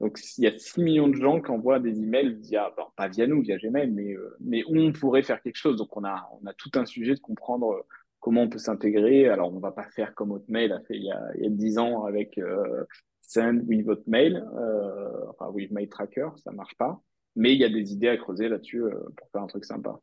[0.00, 3.26] Donc, il y a 6 millions de gens qui envoient des emails via, pas via
[3.26, 5.76] nous, via Gmail, mais, euh, mais on pourrait faire quelque chose.
[5.76, 7.82] Donc, on a, on a tout un sujet de comprendre euh,
[8.22, 9.28] comment on peut s'intégrer.
[9.28, 11.50] Alors, on va pas faire comme Hotmail a fait il y a, il y a
[11.50, 12.84] 10 ans avec euh,
[13.20, 17.00] Send with Hotmail, euh, enfin with Mail Tracker, ça marche pas.
[17.34, 19.98] Mais il y a des idées à creuser là-dessus euh, pour faire un truc sympa.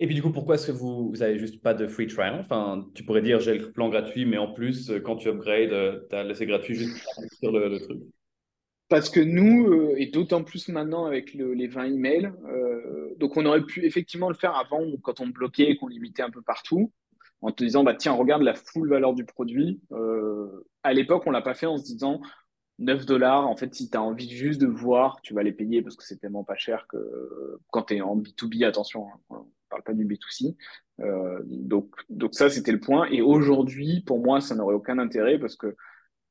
[0.00, 2.40] Et puis du coup, pourquoi est-ce que vous vous avez juste pas de free trial?
[2.40, 6.08] Enfin, tu pourrais dire j'ai le plan gratuit, mais en plus, euh, quand tu upgrades,
[6.08, 6.96] tu as laissé gratuit juste
[7.40, 8.00] sur le, le truc.
[8.88, 13.36] Parce que nous, euh, et d'autant plus maintenant avec le, les 20 emails, euh, donc
[13.36, 16.42] on aurait pu effectivement le faire avant quand on bloquait et qu'on limitait un peu
[16.42, 16.92] partout,
[17.40, 19.80] en te disant bah tiens regarde la full valeur du produit.
[19.92, 22.20] Euh, à l'époque on l'a pas fait en se disant
[22.78, 25.80] 9 dollars, en fait si tu as envie juste de voir, tu vas les payer
[25.80, 26.98] parce que c'est tellement pas cher que
[27.70, 30.56] quand tu es en B2B, attention, hein, parle pas du B2C.
[31.00, 33.06] Euh, donc, donc ça c'était le point.
[33.10, 35.74] Et aujourd'hui pour moi ça n'aurait aucun intérêt parce que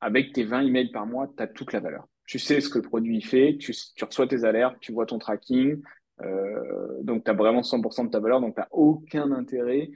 [0.00, 2.78] avec tes 20 emails par mois, tu as toute la valeur tu sais ce que
[2.78, 5.82] le produit fait, tu, reçois tes alertes, tu vois ton tracking,
[6.22, 9.90] euh, donc tu as vraiment 100% de ta valeur, donc tu n'as aucun intérêt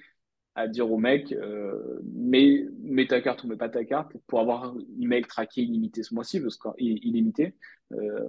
[0.55, 4.74] à dire au mec, euh, mets, ta carte ou mets pas ta carte pour avoir
[5.01, 7.55] email traqué illimité ce mois-ci, parce que, illimité,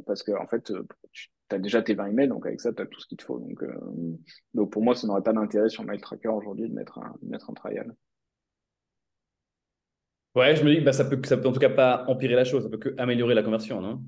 [0.05, 0.71] parce que en fait,
[1.11, 3.23] tu as déjà tes 20 emails, donc avec ça, tu as tout ce qu'il te
[3.23, 3.39] faut.
[3.39, 3.73] Donc, euh,
[4.53, 7.29] donc pour moi, ça n'aurait pas d'intérêt sur Mail Tracker aujourd'hui de mettre un, de
[7.29, 7.93] mettre un trial.
[10.35, 12.35] Ouais, je me dis que bah, ça peut, ça peut en tout cas pas empirer
[12.35, 14.01] la chose, ça peut que améliorer la conversion, non?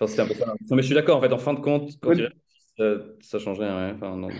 [0.00, 0.46] Enfin, c'est un peu ça.
[0.46, 2.26] Non, mais je suis d'accord, en fait, en fin de compte, quand Oui.
[2.76, 2.84] ça,
[3.20, 3.64] ça changeait.
[3.64, 3.92] Ouais.
[3.94, 4.32] Enfin, donc...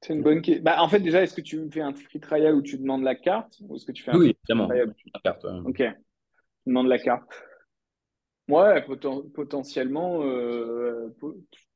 [0.00, 0.62] C'est une bonne question.
[0.62, 3.14] Bah, en fait, déjà, est-ce que tu fais un free trial où tu demandes la
[3.16, 4.68] carte ou est-ce que tu fais un Oui, free évidemment.
[4.68, 5.50] trial où tu- La carte, ouais.
[5.64, 5.84] Ok, tu
[6.66, 7.28] demandes la carte.
[8.50, 11.08] Ouais, poten- potentiellement, euh,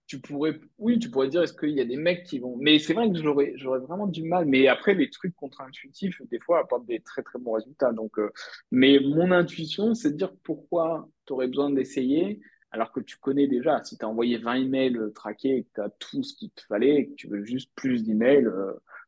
[0.06, 2.56] tu pourrais, oui, tu pourrais dire, est-ce qu'il y a des mecs qui vont.
[2.58, 4.46] Mais c'est vrai que j'aurais, j'aurais vraiment du mal.
[4.46, 7.92] Mais après, les trucs contre-intuitifs, des fois, apportent des très très bons résultats.
[7.92, 8.30] Donc, euh,
[8.70, 13.46] mais mon intuition, c'est de dire pourquoi tu aurais besoin d'essayer alors que tu connais
[13.46, 13.82] déjà.
[13.84, 16.50] Si tu as envoyé 20 emails euh, traqués et que tu as tout ce qu'il
[16.50, 18.48] te fallait et que tu veux juste plus d'emails,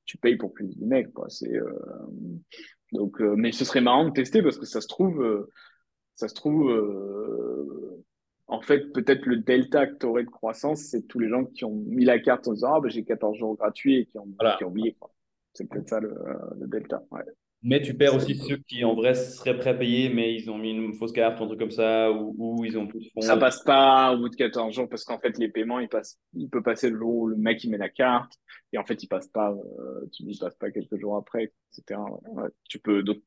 [0.05, 1.09] tu payes pour plus d'emails.
[1.29, 1.53] C'est,
[2.93, 5.47] donc, mais ce serait marrant de tester parce que ça se trouve,
[6.17, 8.05] ça se trouve, euh,
[8.49, 11.65] en fait, peut-être le delta que tu aurais de croissance, c'est tous les gens qui
[11.65, 14.29] ont mis la carte en disant Ah, ben, j'ai 14 jours gratuits et qui ont,
[14.39, 14.57] Voilà.
[14.57, 14.97] qui ont oublié.
[15.53, 16.15] C'est peut-être ça le,
[16.59, 17.03] le delta.
[17.11, 17.23] Ouais.
[17.63, 20.59] Mais tu perds aussi ceux qui, en vrai, seraient prêts à payer, mais ils ont
[20.59, 23.11] mis une fausse carte ou un truc comme ça, ou, ou ils ont plus de
[23.13, 23.23] fonds.
[23.23, 26.21] Ça passe pas au bout de 14 jours parce qu'en fait, les paiements, ils passent,
[26.35, 28.35] il peut passer le jour où le mec il met la carte
[28.73, 32.01] et en fait, il passe pas, euh, tu passe pas quelques jours après, etc.
[32.29, 33.19] Ouais, tu peux, donc,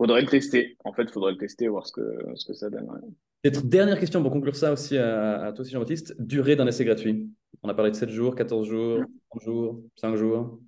[0.00, 0.78] faudrait le tester.
[0.84, 2.00] En fait, faudrait le tester, voir ce que,
[2.34, 2.88] ce que ça donne.
[2.88, 3.00] ouais.
[3.42, 6.14] Peut-être dernière question pour conclure ça aussi à, toi aussi, Jean-Baptiste.
[6.18, 7.30] Durée d'un essai gratuit.
[7.62, 10.58] On a parlé de 7 jours, 14 jours, 30 jours, 5 jours.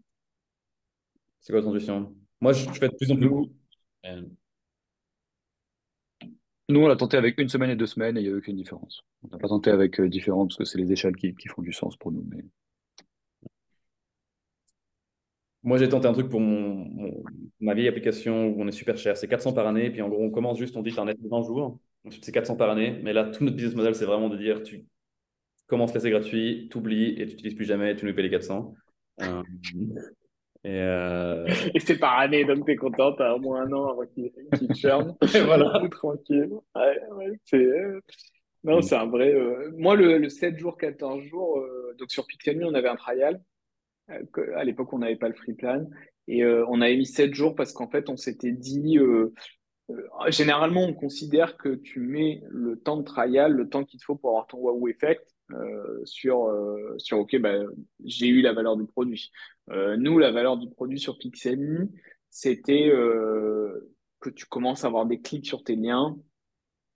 [1.40, 2.14] C'est quoi ton intuition?
[2.42, 3.28] Moi, je, fais de plus en plus.
[6.68, 8.38] Nous, on l'a tenté avec une semaine et deux semaines et il n'y a eu
[8.38, 9.02] aucune différence.
[9.22, 11.62] On n'a pas tenté avec euh, différents parce que c'est les échelles qui, qui, font
[11.62, 12.24] du sens pour nous.
[12.28, 12.44] Mais...
[15.64, 17.22] Moi, j'ai tenté un truc pour mon,
[17.60, 19.16] ma vieille application où on est super cher.
[19.16, 19.90] C'est 400 par année.
[19.90, 21.78] Puis en gros, on commence juste, on dit un net de 20 jours.
[22.04, 22.98] Ensuite, c'est 400 par année.
[23.02, 24.86] Mais là, tout notre business model, c'est vraiment de dire tu
[25.68, 28.74] commences l'essai gratuit, tu oublies et tu n'utilises plus jamais, tu nous payes les 400.
[29.22, 29.42] Euh,
[30.66, 33.90] euh, et, c'est par année, donc tu es content, tu as au moins un an
[33.90, 34.30] avant qu'il
[34.74, 35.16] churn.
[35.46, 35.80] voilà.
[35.90, 36.50] tranquille.
[37.44, 37.56] c'est...
[37.56, 38.00] Euh,
[38.64, 38.82] non, mm.
[38.82, 39.34] c'est un vrai.
[39.76, 41.64] Moi, le, 7 jours, 14 jours,
[41.98, 43.40] donc sur Pixelme, on avait un trial.
[44.56, 45.86] À l'époque, on n'avait pas le free plan.
[46.28, 48.98] Et on avait mis 7 jours parce qu'en fait, on s'était dit
[49.90, 54.04] euh, généralement, on considère que tu mets le temps de trial, le temps qu'il te
[54.04, 57.54] faut pour avoir ton wow effect euh, sur, euh, sur OK, bah,
[58.04, 59.30] j'ai eu la valeur du produit.
[59.68, 61.88] nous, la valeur du produit sur Pixelme,
[62.30, 62.90] c'était
[64.20, 66.16] que tu commences à avoir des clics sur tes liens,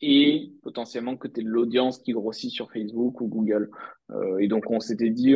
[0.03, 3.71] et potentiellement que tu de l'audience qui grossit sur Facebook ou Google.
[4.11, 5.35] Euh, et donc, on s'était dit,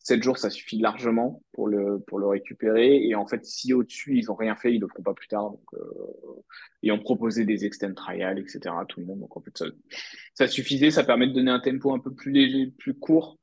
[0.00, 3.02] 7 jours, ça suffit largement pour le, pour le récupérer.
[3.06, 5.28] Et en fait, si au-dessus, ils n'ont rien fait, ils ne le feront pas plus
[5.28, 5.50] tard.
[5.50, 6.42] Donc, euh,
[6.82, 8.74] et on proposait des extend trials, etc.
[8.78, 9.20] à tout le monde.
[9.20, 9.66] Donc, en fait, ça,
[10.34, 10.90] ça suffisait.
[10.90, 13.38] Ça permet de donner un tempo un peu plus léger, plus court.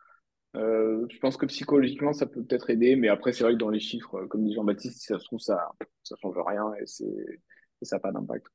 [0.55, 2.95] Euh, je pense que psychologiquement, ça peut peut-être aider.
[2.95, 5.39] Mais après, c'est vrai que dans les chiffres, comme dit Jean-Baptiste, si ça se trouve,
[5.39, 5.71] ça
[6.03, 8.47] ça change rien et, et ça n'a pas d'impact.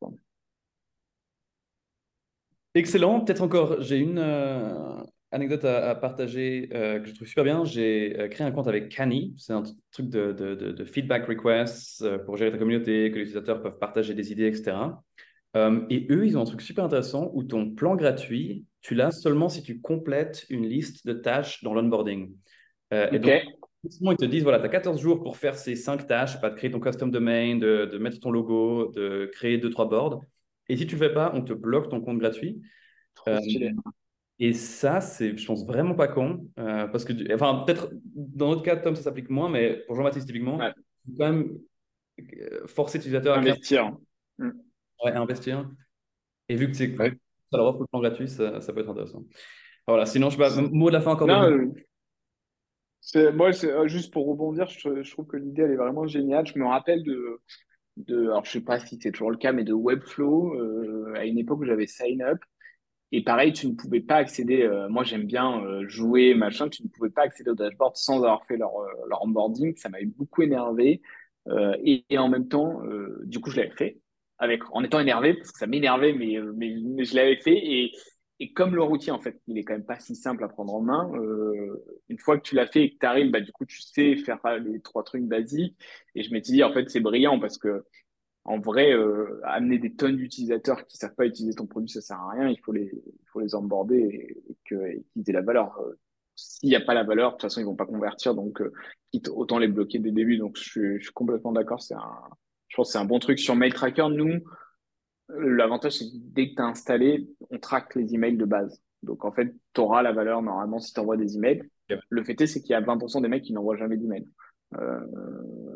[2.75, 3.21] Excellent.
[3.21, 4.97] Peut-être encore, j'ai une euh,
[5.31, 7.65] anecdote à, partager euh, que je trouve super bien.
[7.65, 9.33] J'ai euh, créé un compte avec Canny.
[9.39, 9.63] C'est un
[9.93, 14.33] truc de, de, feedback requests pour gérer ta communauté, que les utilisateurs peuvent partager des
[14.33, 14.77] idées, etc.
[15.89, 19.49] et eux, ils ont un truc super intéressant où ton plan gratuit, tu l'as seulement
[19.49, 22.35] si tu complètes une liste de tâches dans l'onboarding.
[22.91, 23.43] Et donc,
[23.85, 26.57] ils te disent, voilà, tu as 14 jours pour faire ces 5 tâches, pas de
[26.57, 30.21] créer ton custom domain, de, de mettre ton logo, de créer 2-3 boards.
[30.69, 32.63] Et si tu ne le fais pas, on te bloque ton compte gratuit.
[33.29, 33.39] Euh,
[34.39, 36.49] et ça, c'est, je pense, vraiment pas con.
[36.59, 40.27] Euh, parce que, enfin, peut-être dans notre cas, Tom, ça s'applique moins, mais pour Jean-Baptiste,
[40.27, 40.73] typiquement, il
[41.07, 41.59] faut quand même
[42.19, 43.97] euh, forcer l'utilisateur à investir.
[44.39, 44.51] Mm.
[45.05, 45.71] Ouais, à investir.
[46.49, 49.25] Et vu que c'est ça leur offre le plan gratuit, ça, ça, peut être intéressant.
[49.87, 51.29] Voilà, sinon, je sais pas, mot de la fin encore.
[51.29, 51.73] Non,
[53.01, 56.47] c'est, moi, c'est, juste pour rebondir, je, je trouve que l'idée, elle est vraiment géniale.
[56.47, 57.39] Je me rappelle de,
[57.97, 61.25] de, alors je sais pas si c'est toujours le cas, mais de Webflow euh, à
[61.25, 62.39] une époque où j'avais Sign Up.
[63.13, 64.63] Et pareil, tu ne pouvais pas accéder.
[64.63, 66.69] Euh, moi, j'aime bien euh, jouer, machin.
[66.69, 68.73] Tu ne pouvais pas accéder au dashboard sans avoir fait leur,
[69.09, 69.77] leur onboarding.
[69.77, 71.01] Ça m'avait beaucoup énervé.
[71.85, 72.81] Et, et, en même temps,
[73.25, 73.99] du coup, je l'avais fait
[74.39, 77.55] avec en étant énervé parce que ça m'énervait, mais, mais, mais, je l'avais fait.
[77.55, 77.93] Et,
[78.41, 80.75] et comme leur outil, en fait, il est quand même pas si simple à prendre
[80.75, 81.11] en main.
[81.15, 83.81] Euh, une fois que tu l'as fait et que tu arrives, bah, du coup, tu
[83.81, 85.79] sais faire les trois trucs basiques.
[86.15, 87.85] Et je m'étais dit, en fait, c'est brillant parce que,
[88.45, 92.19] en vrai, euh, amener des tonnes d'utilisateurs qui savent pas utiliser ton produit, ça sert
[92.19, 92.49] à rien.
[92.49, 95.79] Il faut les, il faut les emborder et, qu'ils aient la valeur.
[95.81, 95.99] Euh,
[96.35, 98.35] s'il n'y a pas la valeur, de toute façon, ils vont pas convertir.
[98.35, 98.73] Donc, euh,
[99.13, 100.39] quitte autant les bloquer dès le début.
[100.39, 101.81] Donc, je, je suis complètement d'accord.
[101.81, 102.21] C'est un,
[102.67, 104.09] je pense que c'est un bon truc sur MailTracker.
[104.11, 104.43] Nous,
[105.29, 108.83] L'avantage, c'est que dès que tu as installé, on traque les emails de base.
[109.03, 111.63] Donc, en fait, tu auras la valeur normalement si tu envoies des emails.
[112.09, 114.27] Le fait est, c'est qu'il y a 20% des mecs qui n'envoient jamais d'emails.
[114.79, 115.01] Euh,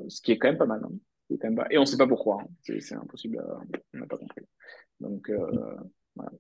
[0.09, 0.83] ce qui est quand même pas mal.
[0.85, 0.93] Hein.
[1.31, 1.67] Quand même pas...
[1.71, 2.43] Et on ne sait pas pourquoi.
[2.43, 2.79] Hein.
[2.81, 3.43] C'est impossible.
[3.95, 4.43] On n'a pas compris.
[5.01, 5.77] Donc, euh,
[6.15, 6.31] voilà.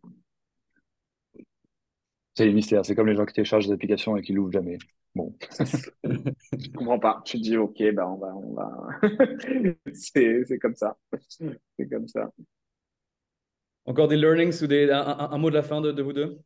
[2.34, 2.84] C'est les mystères.
[2.84, 4.78] C'est comme les gens qui téléchargent des applications et qui l'ouvrent jamais.
[5.14, 5.34] Bon.
[6.04, 7.22] Je comprends pas.
[7.24, 8.36] Tu te dis, OK, bah, on va.
[8.36, 8.90] On va...
[9.92, 10.96] c'est comme ça.
[11.28, 12.30] C'est comme ça.
[13.88, 16.38] Encore des learnings ou un, mot de la fin de, vous deux?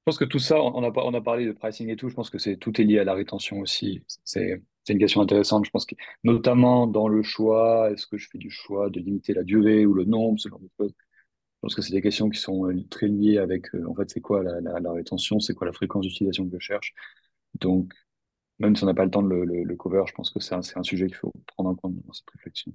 [0.00, 2.30] Je pense que tout ça, on a, a parlé de pricing et tout, je pense
[2.30, 4.02] que tout est lié à la rétention aussi.
[4.24, 5.94] C'est une question intéressante, je pense que
[6.24, 9.94] notamment dans le choix, est-ce que je fais du choix de limiter la durée ou
[9.94, 10.92] le nombre, ce genre de choses?
[10.92, 14.10] Je pense que c'est des questions qui sont euh, très liées avec, euh, en fait,
[14.10, 16.92] c'est quoi la, rétention, c'est quoi la fréquence d'utilisation que je cherche?
[17.60, 17.92] Donc,
[18.58, 20.54] même si on n'a pas le temps de le, le, cover, je pense que c'est
[20.54, 22.72] un sujet qu'il faut prendre en compte dans cette réflexion.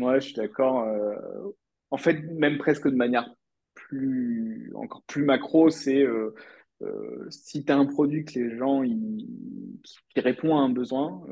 [0.00, 0.88] Ouais, je suis d'accord.
[0.88, 1.52] Euh,
[1.90, 3.32] en fait, même presque de manière
[3.74, 6.34] plus, encore plus macro, c'est euh,
[6.82, 11.22] euh, si tu as un produit que les gens, qui répond à un besoin,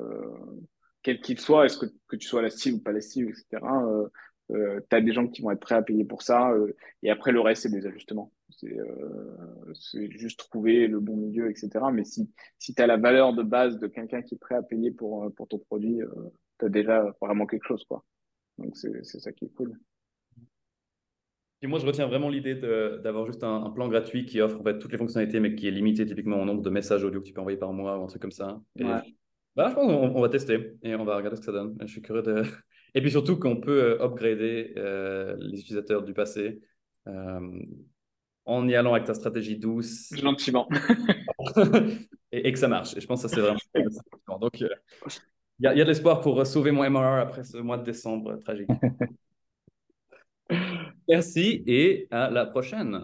[1.03, 3.63] quel qu'il soit, est-ce que, que tu sois la cible ou pas la cible, etc.,
[4.51, 6.53] tu as des gens qui vont être prêts à payer pour ça.
[7.03, 8.33] et après, le reste, c'est des ajustements.
[8.51, 11.71] C'est juste trouver le bon milieu, etc.
[11.93, 14.63] Mais si, si tu as la valeur de base de quelqu'un qui est prêt à
[14.63, 16.01] payer pour, pour ton produit,
[16.59, 18.05] tu as déjà vraiment quelque chose, quoi.
[18.59, 19.79] Donc, c'est ça qui est cool.
[21.63, 24.79] Et moi, je retiens vraiment l'idée d'avoir juste un, plan gratuit qui offre en fait,
[24.79, 27.33] toutes les fonctionnalités, mais qui est limité typiquement au nombre de messages audio que tu
[27.33, 28.61] peux envoyer par mois ou un truc comme ça.
[28.77, 28.85] Et
[29.55, 31.77] bah, je pense qu'on va tester et on va regarder ce que ça donne.
[31.81, 32.43] Je suis curieux de.
[32.95, 36.61] Et puis surtout qu'on peut euh, upgrader euh, les utilisateurs du passé
[37.07, 37.63] euh,
[38.45, 40.13] en y allant avec ta stratégie douce.
[40.15, 40.69] Gentiment.
[42.33, 42.95] et, et, que ça marche.
[42.97, 43.59] Et je pense que ça, c'est vraiment.
[44.41, 44.63] Donc,
[45.63, 47.85] il y, a, y a de l'espoir pour sauver mon MRR après ce mois de
[47.85, 48.69] décembre tragique.
[51.09, 53.01] Merci et à la prochaine.